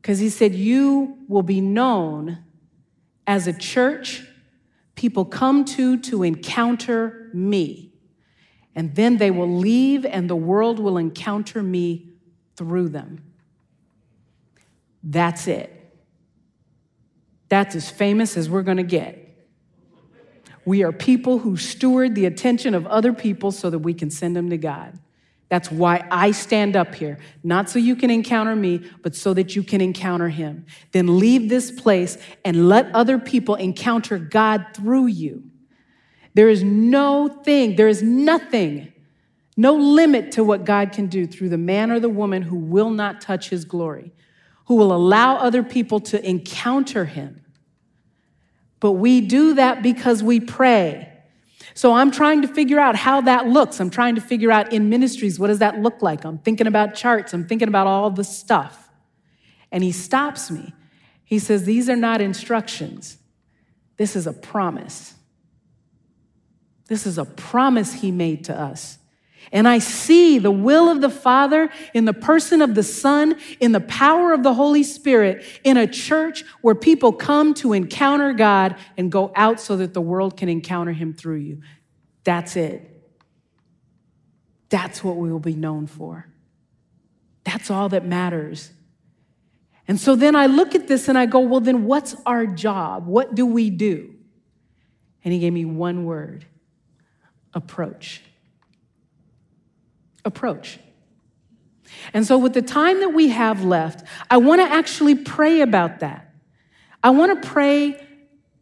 because 0.00 0.18
he 0.18 0.30
said, 0.30 0.54
You 0.54 1.18
will 1.28 1.42
be 1.42 1.60
known 1.60 2.38
as 3.26 3.46
a 3.46 3.52
church, 3.52 4.24
people 4.94 5.24
come 5.24 5.64
to 5.64 5.98
to 5.98 6.22
encounter 6.22 7.30
me. 7.32 7.92
And 8.74 8.94
then 8.94 9.18
they 9.18 9.30
will 9.30 9.54
leave, 9.54 10.04
and 10.04 10.28
the 10.30 10.36
world 10.36 10.78
will 10.78 10.96
encounter 10.96 11.62
me 11.62 12.10
through 12.56 12.88
them. 12.88 13.22
That's 15.02 15.46
it. 15.46 15.78
That's 17.48 17.74
as 17.74 17.90
famous 17.90 18.36
as 18.36 18.48
we're 18.48 18.62
going 18.62 18.78
to 18.78 18.82
get. 18.82 19.18
We 20.64 20.84
are 20.84 20.92
people 20.92 21.40
who 21.40 21.56
steward 21.56 22.14
the 22.14 22.24
attention 22.24 22.74
of 22.74 22.86
other 22.86 23.12
people 23.12 23.52
so 23.52 23.68
that 23.68 23.80
we 23.80 23.94
can 23.94 24.10
send 24.10 24.36
them 24.36 24.48
to 24.50 24.56
God. 24.56 24.98
That's 25.52 25.70
why 25.70 26.02
I 26.10 26.30
stand 26.30 26.76
up 26.76 26.94
here, 26.94 27.18
not 27.44 27.68
so 27.68 27.78
you 27.78 27.94
can 27.94 28.08
encounter 28.08 28.56
me, 28.56 28.88
but 29.02 29.14
so 29.14 29.34
that 29.34 29.54
you 29.54 29.62
can 29.62 29.82
encounter 29.82 30.30
him. 30.30 30.64
Then 30.92 31.18
leave 31.18 31.50
this 31.50 31.70
place 31.70 32.16
and 32.42 32.70
let 32.70 32.90
other 32.94 33.18
people 33.18 33.56
encounter 33.56 34.16
God 34.16 34.64
through 34.72 35.08
you. 35.08 35.44
There 36.32 36.48
is 36.48 36.62
no 36.62 37.28
thing, 37.28 37.76
there 37.76 37.88
is 37.88 38.02
nothing, 38.02 38.94
no 39.54 39.74
limit 39.74 40.32
to 40.32 40.42
what 40.42 40.64
God 40.64 40.90
can 40.90 41.08
do 41.08 41.26
through 41.26 41.50
the 41.50 41.58
man 41.58 41.90
or 41.90 42.00
the 42.00 42.08
woman 42.08 42.40
who 42.40 42.56
will 42.56 42.88
not 42.88 43.20
touch 43.20 43.50
his 43.50 43.66
glory, 43.66 44.14
who 44.68 44.76
will 44.76 44.90
allow 44.90 45.36
other 45.36 45.62
people 45.62 46.00
to 46.00 46.26
encounter 46.26 47.04
him. 47.04 47.44
But 48.80 48.92
we 48.92 49.20
do 49.20 49.52
that 49.56 49.82
because 49.82 50.22
we 50.22 50.40
pray. 50.40 51.11
So 51.74 51.94
I'm 51.94 52.10
trying 52.10 52.42
to 52.42 52.48
figure 52.48 52.78
out 52.78 52.96
how 52.96 53.20
that 53.22 53.48
looks. 53.48 53.80
I'm 53.80 53.90
trying 53.90 54.14
to 54.14 54.20
figure 54.20 54.50
out 54.50 54.72
in 54.72 54.88
ministries, 54.88 55.38
what 55.38 55.48
does 55.48 55.60
that 55.60 55.78
look 55.80 56.02
like? 56.02 56.24
I'm 56.24 56.38
thinking 56.38 56.66
about 56.66 56.94
charts, 56.94 57.32
I'm 57.32 57.46
thinking 57.46 57.68
about 57.68 57.86
all 57.86 58.10
the 58.10 58.24
stuff. 58.24 58.90
And 59.70 59.82
he 59.82 59.92
stops 59.92 60.50
me. 60.50 60.74
He 61.24 61.38
says, 61.38 61.64
These 61.64 61.88
are 61.88 61.96
not 61.96 62.20
instructions, 62.20 63.18
this 63.96 64.16
is 64.16 64.26
a 64.26 64.32
promise. 64.32 65.14
This 66.88 67.06
is 67.06 67.16
a 67.16 67.24
promise 67.24 67.94
he 67.94 68.10
made 68.10 68.44
to 68.44 68.60
us. 68.60 68.98
And 69.50 69.66
I 69.66 69.78
see 69.78 70.38
the 70.38 70.50
will 70.50 70.88
of 70.88 71.00
the 71.00 71.10
Father 71.10 71.70
in 71.92 72.04
the 72.04 72.12
person 72.12 72.62
of 72.62 72.74
the 72.74 72.82
Son, 72.82 73.36
in 73.60 73.72
the 73.72 73.80
power 73.80 74.32
of 74.32 74.42
the 74.42 74.54
Holy 74.54 74.82
Spirit, 74.82 75.44
in 75.64 75.76
a 75.76 75.86
church 75.86 76.44
where 76.60 76.74
people 76.74 77.12
come 77.12 77.54
to 77.54 77.72
encounter 77.72 78.32
God 78.32 78.76
and 78.96 79.10
go 79.10 79.32
out 79.34 79.60
so 79.60 79.76
that 79.76 79.94
the 79.94 80.00
world 80.00 80.36
can 80.36 80.48
encounter 80.48 80.92
Him 80.92 81.12
through 81.12 81.36
you. 81.36 81.62
That's 82.24 82.56
it. 82.56 82.88
That's 84.68 85.02
what 85.02 85.16
we 85.16 85.30
will 85.30 85.38
be 85.38 85.54
known 85.54 85.86
for. 85.86 86.28
That's 87.44 87.70
all 87.70 87.88
that 87.90 88.06
matters. 88.06 88.70
And 89.88 90.00
so 90.00 90.14
then 90.14 90.36
I 90.36 90.46
look 90.46 90.74
at 90.74 90.88
this 90.88 91.08
and 91.08 91.18
I 91.18 91.26
go, 91.26 91.40
well, 91.40 91.60
then 91.60 91.84
what's 91.84 92.14
our 92.24 92.46
job? 92.46 93.06
What 93.06 93.34
do 93.34 93.44
we 93.44 93.68
do? 93.68 94.14
And 95.24 95.34
he 95.34 95.40
gave 95.40 95.52
me 95.52 95.64
one 95.64 96.04
word 96.04 96.46
approach. 97.52 98.22
Approach. 100.24 100.78
And 102.12 102.26
so, 102.26 102.38
with 102.38 102.54
the 102.54 102.62
time 102.62 103.00
that 103.00 103.10
we 103.10 103.28
have 103.28 103.64
left, 103.64 104.06
I 104.30 104.38
want 104.38 104.60
to 104.60 104.72
actually 104.72 105.14
pray 105.14 105.60
about 105.60 106.00
that. 106.00 106.32
I 107.02 107.10
want 107.10 107.42
to 107.42 107.48
pray 107.48 108.00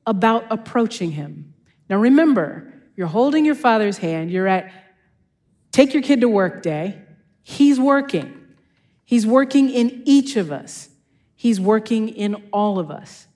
about 0.06 0.46
approaching 0.50 1.12
him. 1.12 1.54
Now, 1.88 1.98
remember, 1.98 2.72
you're 2.96 3.06
holding 3.06 3.44
your 3.44 3.54
father's 3.54 3.98
hand, 3.98 4.30
you're 4.30 4.48
at 4.48 4.72
take 5.72 5.94
your 5.94 6.02
kid 6.02 6.20
to 6.22 6.28
work 6.28 6.62
day. 6.62 7.00
He's 7.42 7.80
working. 7.80 8.36
He's 9.04 9.26
working 9.26 9.70
in 9.70 10.02
each 10.04 10.36
of 10.36 10.52
us. 10.52 10.88
He's 11.34 11.60
working 11.60 12.10
in 12.10 12.48
all 12.52 12.78
of 12.78 12.90
us. 12.90 13.26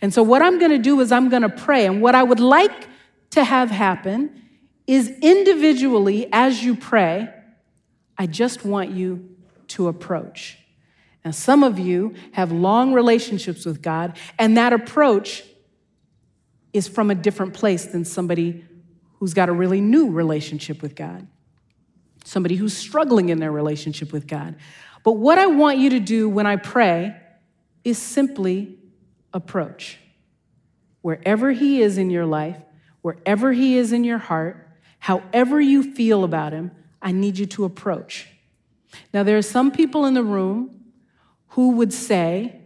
And 0.00 0.12
so, 0.12 0.22
what 0.22 0.42
I'm 0.42 0.58
going 0.58 0.70
to 0.70 0.78
do 0.78 1.00
is 1.00 1.12
I'm 1.12 1.28
going 1.28 1.42
to 1.42 1.48
pray. 1.48 1.86
And 1.86 2.00
what 2.00 2.14
I 2.14 2.22
would 2.22 2.40
like 2.40 2.88
to 3.30 3.44
have 3.44 3.70
happen 3.70 4.42
is 4.86 5.08
individually, 5.20 6.28
as 6.32 6.62
you 6.62 6.76
pray, 6.76 7.33
I 8.16 8.26
just 8.26 8.64
want 8.64 8.90
you 8.90 9.36
to 9.68 9.88
approach. 9.88 10.58
Now, 11.24 11.30
some 11.30 11.62
of 11.62 11.78
you 11.78 12.14
have 12.32 12.52
long 12.52 12.92
relationships 12.92 13.64
with 13.64 13.80
God, 13.80 14.18
and 14.38 14.56
that 14.56 14.72
approach 14.72 15.42
is 16.72 16.86
from 16.86 17.10
a 17.10 17.14
different 17.14 17.54
place 17.54 17.86
than 17.86 18.04
somebody 18.04 18.64
who's 19.18 19.32
got 19.32 19.48
a 19.48 19.52
really 19.52 19.80
new 19.80 20.10
relationship 20.10 20.82
with 20.82 20.94
God, 20.94 21.26
somebody 22.24 22.56
who's 22.56 22.76
struggling 22.76 23.30
in 23.30 23.38
their 23.38 23.52
relationship 23.52 24.12
with 24.12 24.26
God. 24.26 24.56
But 25.02 25.12
what 25.12 25.38
I 25.38 25.46
want 25.46 25.78
you 25.78 25.90
to 25.90 26.00
do 26.00 26.28
when 26.28 26.46
I 26.46 26.56
pray 26.56 27.16
is 27.84 27.98
simply 27.98 28.76
approach. 29.32 29.98
Wherever 31.02 31.52
He 31.52 31.80
is 31.80 31.96
in 31.96 32.10
your 32.10 32.26
life, 32.26 32.56
wherever 33.02 33.52
He 33.52 33.76
is 33.76 33.92
in 33.92 34.04
your 34.04 34.18
heart, 34.18 34.68
however 34.98 35.60
you 35.60 35.94
feel 35.94 36.24
about 36.24 36.52
Him, 36.52 36.70
I 37.04 37.12
need 37.12 37.38
you 37.38 37.44
to 37.46 37.64
approach. 37.64 38.28
Now, 39.12 39.22
there 39.22 39.36
are 39.36 39.42
some 39.42 39.70
people 39.70 40.06
in 40.06 40.14
the 40.14 40.24
room 40.24 40.80
who 41.48 41.72
would 41.72 41.92
say, 41.92 42.62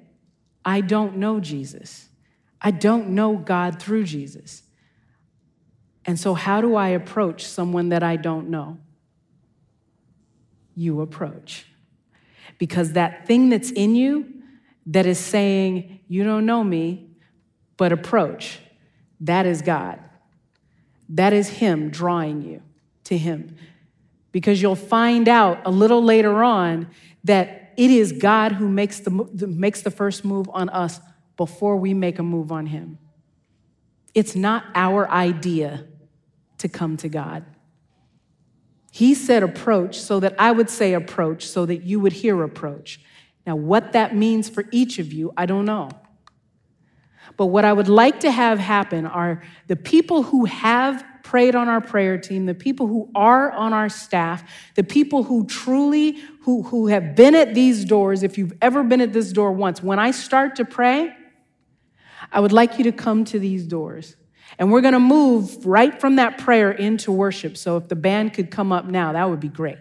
I 0.65 0.81
don't 0.81 1.17
know 1.17 1.41
Jesus. 1.41 2.09
I 2.63 2.71
don't 2.71 3.11
know 3.11 3.37
God 3.37 3.83
through 3.83 4.05
Jesus. 4.05 4.63
And 6.05 6.19
so, 6.19 6.35
how 6.35 6.61
do 6.61 6.77
I 6.77 6.89
approach 6.89 7.45
someone 7.45 7.91
that 7.91 8.03
I 8.03 8.17
don't 8.17 8.49
know? 8.49 8.79
You 10.75 11.01
approach. 11.01 11.67
Because 12.59 12.93
that 12.93 13.27
thing 13.27 13.49
that's 13.51 13.71
in 13.71 13.95
you 13.95 14.33
that 14.87 15.05
is 15.05 15.19
saying, 15.19 16.01
You 16.09 16.25
don't 16.25 16.47
know 16.47 16.65
me, 16.65 17.11
but 17.77 17.93
approach. 17.93 18.61
That 19.21 19.47
is 19.47 19.63
God. 19.63 20.01
That 21.09 21.33
is 21.33 21.49
Him 21.49 21.91
drawing 21.91 22.43
you 22.43 22.63
to 23.05 23.19
Him. 23.19 23.57
Because 24.33 24.61
you'll 24.61 24.75
find 24.75 25.29
out 25.29 25.61
a 25.65 25.71
little 25.71 26.03
later 26.03 26.43
on 26.43 26.89
that 27.25 27.73
it 27.77 27.91
is 27.91 28.13
God 28.13 28.53
who 28.53 28.69
makes 28.69 29.01
the, 29.01 29.11
makes 29.11 29.83
the 29.83 29.91
first 29.91 30.25
move 30.25 30.51
on 30.53 30.69
us 30.69 31.01
before 31.37 31.77
we 31.77 31.95
make 31.95 32.19
a 32.19 32.23
move 32.23 32.51
on 32.53 32.67
Him. 32.67 32.99
It's 34.15 34.35
not 34.35 34.65
our 34.75 35.09
idea 35.11 35.87
to 36.59 36.69
come 36.69 36.97
to 36.99 37.09
God. 37.09 37.45
He 38.91 39.15
said 39.15 39.43
approach 39.43 40.01
so 40.01 40.19
that 40.21 40.35
I 40.39 40.51
would 40.51 40.69
say 40.69 40.95
approach 40.95 41.47
so 41.47 41.67
that 41.67 41.85
you 41.85 42.01
would 42.01 42.13
hear 42.13 42.43
approach. 42.43 43.01
Now, 43.47 43.55
what 43.55 43.93
that 43.93 44.17
means 44.17 44.49
for 44.49 44.65
each 44.73 44.99
of 44.99 45.13
you, 45.13 45.33
I 45.37 45.47
don't 45.47 45.65
know. 45.65 45.91
But 47.37 47.47
what 47.47 47.65
I 47.65 47.73
would 47.73 47.89
like 47.89 48.21
to 48.21 48.31
have 48.31 48.59
happen 48.59 49.07
are 49.07 49.43
the 49.69 49.77
people 49.77 50.25
who 50.25 50.47
have 50.47 51.05
prayed 51.29 51.55
on 51.55 51.69
our 51.69 51.83
prayer 51.83 52.17
team, 52.17 52.47
the 52.47 52.55
people 52.55 52.87
who 52.87 53.11
are 53.15 53.53
on 53.53 53.75
our 53.75 53.91
staff, 53.91 54.43
the 54.77 54.83
people 54.83 55.23
who 55.25 55.45
truly 55.45 56.13
who, 56.41 56.63
who 56.63 56.87
have 56.87 57.15
been 57.15 57.35
at 57.35 57.53
these 57.55 57.85
doors, 57.85 58.23
if 58.23 58.39
you've 58.39 58.55
ever 58.63 58.83
been 58.83 59.03
at 59.03 59.13
this 59.13 59.31
door 59.31 59.53
once, 59.53 59.83
when 59.83 59.99
I 59.99 60.11
start 60.11 60.57
to 60.57 60.65
pray, 60.65 61.15
I 62.33 62.41
would 62.41 62.53
like 62.53 62.79
you 62.79 62.85
to 62.85 62.93
come 62.93 63.27
to 63.27 63.39
these 63.39 63.67
doors. 63.67 64.17
And 64.59 64.73
we're 64.73 64.81
going 64.81 64.95
to 64.95 65.01
move 65.01 65.67
right 65.67 66.01
from 66.01 66.17
that 66.17 66.39
prayer 66.39 66.71
into 66.71 67.13
worship. 67.13 67.59
So 67.59 67.77
if 67.77 67.89
the 67.89 67.97
band 67.97 68.33
could 68.33 68.51
come 68.51 68.73
up 68.73 68.87
now, 68.87 69.13
that 69.13 69.29
would 69.29 69.41
be 69.41 69.51
great. 69.51 69.77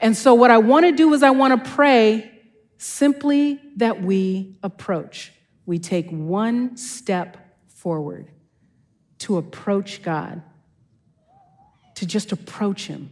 And 0.00 0.16
so, 0.16 0.34
what 0.34 0.50
I 0.50 0.58
want 0.58 0.84
to 0.84 0.92
do 0.92 1.14
is, 1.14 1.22
I 1.22 1.30
want 1.30 1.64
to 1.64 1.70
pray 1.70 2.30
simply 2.76 3.60
that 3.76 4.02
we 4.02 4.56
approach. 4.64 5.32
We 5.64 5.78
take 5.78 6.10
one 6.10 6.76
step 6.76 7.36
forward 7.68 8.33
to 9.20 9.36
approach 9.36 10.02
God, 10.02 10.42
to 11.96 12.06
just 12.06 12.32
approach 12.32 12.86
Him. 12.86 13.10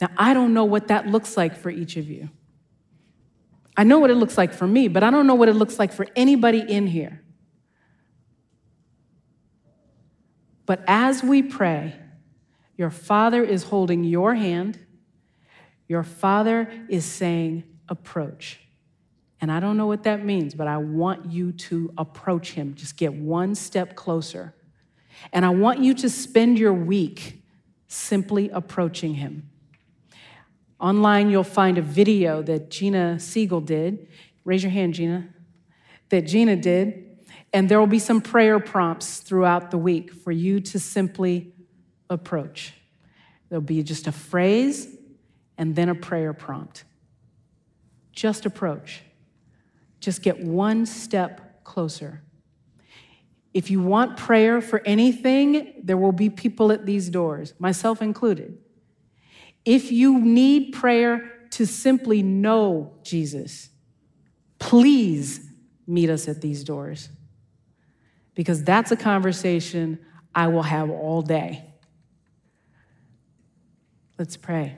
Now, 0.00 0.08
I 0.16 0.34
don't 0.34 0.54
know 0.54 0.64
what 0.64 0.88
that 0.88 1.06
looks 1.06 1.36
like 1.36 1.56
for 1.56 1.70
each 1.70 1.96
of 1.96 2.08
you. 2.08 2.30
I 3.76 3.84
know 3.84 3.98
what 3.98 4.10
it 4.10 4.16
looks 4.16 4.36
like 4.36 4.52
for 4.52 4.66
me, 4.66 4.88
but 4.88 5.02
I 5.02 5.10
don't 5.10 5.26
know 5.26 5.34
what 5.34 5.48
it 5.48 5.54
looks 5.54 5.78
like 5.78 5.92
for 5.92 6.06
anybody 6.16 6.60
in 6.60 6.86
here. 6.86 7.22
But 10.66 10.82
as 10.86 11.22
we 11.22 11.42
pray, 11.42 11.94
your 12.76 12.90
Father 12.90 13.42
is 13.42 13.64
holding 13.64 14.04
your 14.04 14.34
hand 14.34 14.78
your 15.90 16.04
father 16.04 16.70
is 16.88 17.04
saying, 17.04 17.64
approach. 17.88 18.60
And 19.40 19.50
I 19.50 19.58
don't 19.58 19.76
know 19.76 19.86
what 19.86 20.02
that 20.02 20.24
means, 20.24 20.54
but 20.54 20.66
I 20.66 20.76
want 20.76 21.30
you 21.30 21.52
to 21.52 21.92
approach 21.96 22.52
him. 22.52 22.74
Just 22.74 22.96
get 22.96 23.12
one 23.14 23.54
step 23.54 23.96
closer. 23.96 24.54
And 25.32 25.44
I 25.44 25.50
want 25.50 25.80
you 25.80 25.94
to 25.94 26.10
spend 26.10 26.58
your 26.58 26.74
week 26.74 27.42
simply 27.88 28.50
approaching 28.50 29.14
him. 29.14 29.50
Online, 30.78 31.30
you'll 31.30 31.44
find 31.44 31.78
a 31.78 31.82
video 31.82 32.42
that 32.42 32.70
Gina 32.70 33.18
Siegel 33.18 33.60
did. 33.60 34.08
Raise 34.44 34.62
your 34.62 34.72
hand, 34.72 34.94
Gina. 34.94 35.28
That 36.10 36.22
Gina 36.22 36.56
did. 36.56 37.06
And 37.52 37.68
there 37.68 37.78
will 37.78 37.86
be 37.86 37.98
some 37.98 38.20
prayer 38.20 38.60
prompts 38.60 39.18
throughout 39.18 39.70
the 39.70 39.78
week 39.78 40.12
for 40.12 40.32
you 40.32 40.60
to 40.60 40.78
simply 40.78 41.52
approach. 42.08 42.74
There'll 43.48 43.60
be 43.60 43.82
just 43.82 44.06
a 44.06 44.12
phrase 44.12 44.88
and 45.58 45.74
then 45.74 45.88
a 45.88 45.94
prayer 45.94 46.32
prompt. 46.32 46.84
Just 48.12 48.46
approach. 48.46 49.02
Just 50.00 50.22
get 50.22 50.40
one 50.42 50.86
step 50.86 51.62
closer. 51.64 52.22
If 53.52 53.70
you 53.70 53.80
want 53.80 54.16
prayer 54.16 54.60
for 54.60 54.80
anything, 54.84 55.74
there 55.82 55.96
will 55.96 56.12
be 56.12 56.30
people 56.30 56.72
at 56.72 56.86
these 56.86 57.10
doors, 57.10 57.54
myself 57.58 58.00
included. 58.00 58.58
If 59.64 59.92
you 59.92 60.20
need 60.20 60.72
prayer 60.72 61.30
to 61.50 61.66
simply 61.66 62.22
know 62.22 62.94
Jesus, 63.02 63.68
please 64.58 65.46
meet 65.86 66.08
us 66.08 66.28
at 66.28 66.40
these 66.40 66.64
doors. 66.64 67.08
Because 68.34 68.62
that's 68.62 68.92
a 68.92 68.96
conversation 68.96 69.98
I 70.34 70.46
will 70.46 70.62
have 70.62 70.88
all 70.88 71.22
day. 71.22 71.64
Let's 74.16 74.36
pray. 74.36 74.76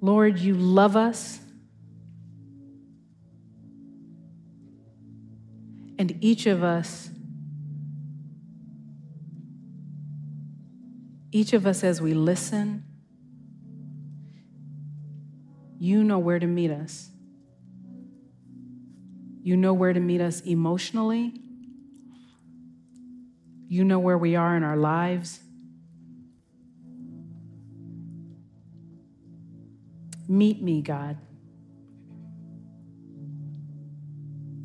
Lord, 0.00 0.38
you 0.38 0.54
love 0.54 0.96
us. 0.96 1.40
And 5.98 6.18
each 6.20 6.46
of 6.46 6.62
us, 6.62 7.10
each 11.32 11.52
of 11.54 11.66
us 11.66 11.82
as 11.82 12.02
we 12.02 12.12
listen, 12.12 12.84
you 15.78 16.04
know 16.04 16.18
where 16.18 16.38
to 16.38 16.46
meet 16.46 16.70
us. 16.70 17.10
You 19.42 19.56
know 19.56 19.72
where 19.72 19.92
to 19.92 20.00
meet 20.00 20.20
us 20.20 20.40
emotionally. 20.40 21.32
You 23.68 23.84
know 23.84 23.98
where 23.98 24.18
we 24.18 24.36
are 24.36 24.56
in 24.56 24.62
our 24.62 24.76
lives. 24.76 25.40
Meet 30.28 30.62
me, 30.62 30.82
God. 30.82 31.18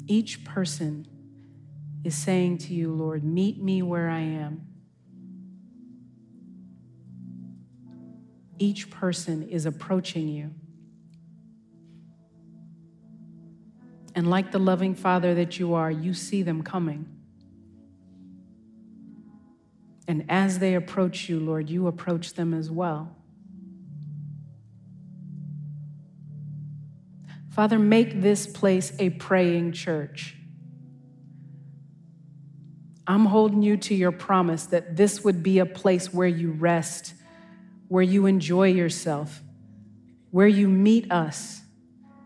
Each 0.07 0.43
person 0.43 1.07
is 2.03 2.15
saying 2.15 2.57
to 2.59 2.73
you, 2.73 2.91
Lord, 2.91 3.23
meet 3.23 3.61
me 3.61 3.81
where 3.81 4.09
I 4.09 4.19
am. 4.19 4.67
Each 8.57 8.89
person 8.89 9.47
is 9.49 9.65
approaching 9.65 10.27
you. 10.27 10.51
And 14.13 14.29
like 14.29 14.51
the 14.51 14.59
loving 14.59 14.93
Father 14.93 15.33
that 15.35 15.57
you 15.59 15.73
are, 15.73 15.89
you 15.89 16.13
see 16.13 16.43
them 16.43 16.61
coming. 16.61 17.05
And 20.07 20.25
as 20.27 20.59
they 20.59 20.75
approach 20.75 21.29
you, 21.29 21.39
Lord, 21.39 21.69
you 21.69 21.87
approach 21.87 22.33
them 22.33 22.53
as 22.53 22.69
well. 22.69 23.15
Father, 27.51 27.77
make 27.77 28.21
this 28.21 28.47
place 28.47 28.93
a 28.97 29.09
praying 29.09 29.73
church. 29.73 30.37
I'm 33.05 33.25
holding 33.25 33.61
you 33.61 33.75
to 33.75 33.95
your 33.95 34.13
promise 34.13 34.67
that 34.67 34.95
this 34.95 35.23
would 35.23 35.43
be 35.43 35.59
a 35.59 35.65
place 35.65 36.13
where 36.13 36.27
you 36.27 36.51
rest, 36.51 37.13
where 37.89 38.03
you 38.03 38.25
enjoy 38.25 38.69
yourself, 38.69 39.41
where 40.29 40.47
you 40.47 40.69
meet 40.69 41.11
us, 41.11 41.61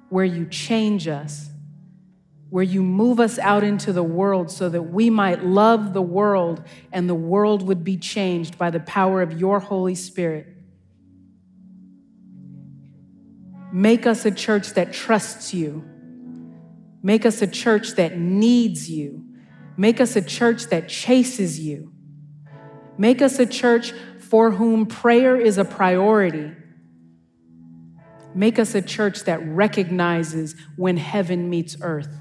where 0.09 0.25
you 0.25 0.45
change 0.45 1.07
us, 1.07 1.49
where 2.51 2.63
you 2.63 2.83
move 2.83 3.19
us 3.19 3.39
out 3.39 3.63
into 3.63 3.91
the 3.91 4.03
world 4.03 4.51
so 4.51 4.69
that 4.69 4.83
we 4.83 5.09
might 5.09 5.43
love 5.43 5.93
the 5.93 6.01
world 6.03 6.63
and 6.91 7.09
the 7.09 7.15
world 7.15 7.63
would 7.63 7.83
be 7.83 7.97
changed 7.97 8.59
by 8.59 8.69
the 8.69 8.79
power 8.81 9.23
of 9.23 9.39
your 9.39 9.59
Holy 9.59 9.95
Spirit. 9.95 10.54
Make 13.75 14.07
us 14.07 14.25
a 14.25 14.31
church 14.31 14.69
that 14.75 14.93
trusts 14.93 15.53
you. 15.53 15.83
Make 17.03 17.25
us 17.25 17.41
a 17.41 17.47
church 17.47 17.95
that 17.95 18.17
needs 18.17 18.89
you. 18.89 19.25
Make 19.75 19.99
us 19.99 20.15
a 20.15 20.21
church 20.21 20.67
that 20.67 20.87
chases 20.87 21.59
you. 21.59 21.91
Make 22.97 23.21
us 23.21 23.37
a 23.37 23.45
church 23.45 23.91
for 24.17 24.51
whom 24.51 24.85
prayer 24.85 25.35
is 25.35 25.57
a 25.57 25.65
priority. 25.65 26.53
Make 28.33 28.59
us 28.59 28.75
a 28.75 28.81
church 28.81 29.25
that 29.25 29.45
recognizes 29.45 30.55
when 30.77 30.95
heaven 30.95 31.49
meets 31.49 31.75
earth. 31.81 32.17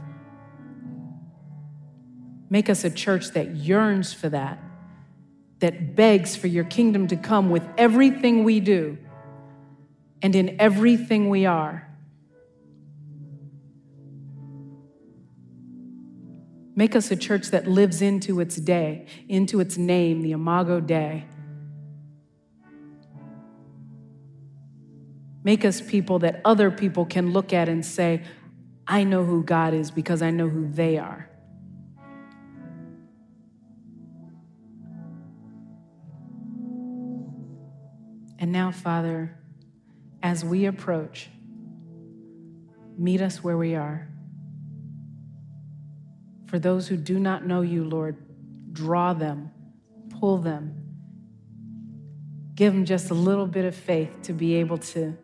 Make 2.50 2.68
us 2.68 2.82
a 2.82 2.90
church 2.90 3.28
that 3.28 3.54
yearns 3.54 4.12
for 4.12 4.28
that, 4.28 4.58
that 5.60 5.94
begs 5.94 6.34
for 6.34 6.48
your 6.48 6.64
kingdom 6.64 7.06
to 7.06 7.16
come 7.16 7.48
with 7.48 7.62
everything 7.78 8.42
we 8.42 8.58
do 8.58 8.98
and 10.24 10.34
in 10.34 10.56
everything 10.58 11.28
we 11.28 11.44
are. 11.44 11.86
Make 16.74 16.96
us 16.96 17.10
a 17.10 17.16
church 17.16 17.48
that 17.48 17.68
lives 17.68 18.00
into 18.00 18.40
its 18.40 18.56
day, 18.56 19.06
into 19.28 19.60
its 19.60 19.76
name, 19.76 20.22
the 20.22 20.32
Imago 20.32 20.80
Dei. 20.80 21.26
Make 25.44 25.62
us 25.62 25.82
people 25.82 26.20
that 26.20 26.40
other 26.42 26.70
people 26.70 27.04
can 27.04 27.34
look 27.34 27.52
at 27.52 27.68
and 27.68 27.84
say, 27.84 28.22
I 28.86 29.04
know 29.04 29.24
who 29.24 29.44
God 29.44 29.74
is 29.74 29.90
because 29.90 30.22
I 30.22 30.30
know 30.30 30.48
who 30.48 30.66
they 30.66 30.96
are. 30.96 31.28
And 38.38 38.50
now, 38.50 38.70
Father, 38.70 39.36
as 40.24 40.42
we 40.42 40.64
approach, 40.64 41.28
meet 42.96 43.20
us 43.20 43.44
where 43.44 43.58
we 43.58 43.74
are. 43.74 44.08
For 46.46 46.58
those 46.58 46.88
who 46.88 46.96
do 46.96 47.20
not 47.20 47.46
know 47.46 47.60
you, 47.60 47.84
Lord, 47.84 48.16
draw 48.72 49.12
them, 49.12 49.50
pull 50.08 50.38
them, 50.38 50.74
give 52.54 52.72
them 52.72 52.86
just 52.86 53.10
a 53.10 53.14
little 53.14 53.46
bit 53.46 53.66
of 53.66 53.74
faith 53.76 54.22
to 54.22 54.32
be 54.32 54.54
able 54.54 54.78
to 54.78 55.14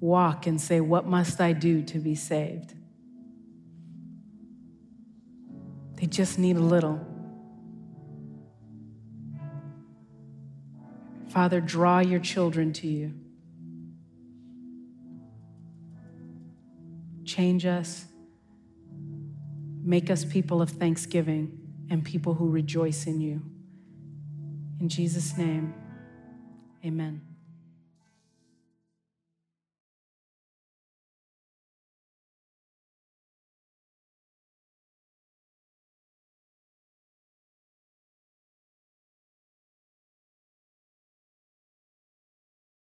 walk 0.00 0.46
and 0.46 0.58
say, 0.58 0.80
What 0.80 1.06
must 1.06 1.42
I 1.42 1.52
do 1.52 1.82
to 1.82 1.98
be 1.98 2.14
saved? 2.14 2.72
They 5.96 6.06
just 6.06 6.38
need 6.38 6.56
a 6.56 6.60
little. 6.60 7.11
Father, 11.32 11.62
draw 11.62 12.00
your 12.00 12.20
children 12.20 12.74
to 12.74 12.86
you. 12.86 13.14
Change 17.24 17.64
us. 17.64 18.04
Make 19.82 20.10
us 20.10 20.26
people 20.26 20.60
of 20.60 20.68
thanksgiving 20.68 21.58
and 21.88 22.04
people 22.04 22.34
who 22.34 22.50
rejoice 22.50 23.06
in 23.06 23.22
you. 23.22 23.40
In 24.78 24.90
Jesus' 24.90 25.38
name, 25.38 25.72
amen. 26.84 27.31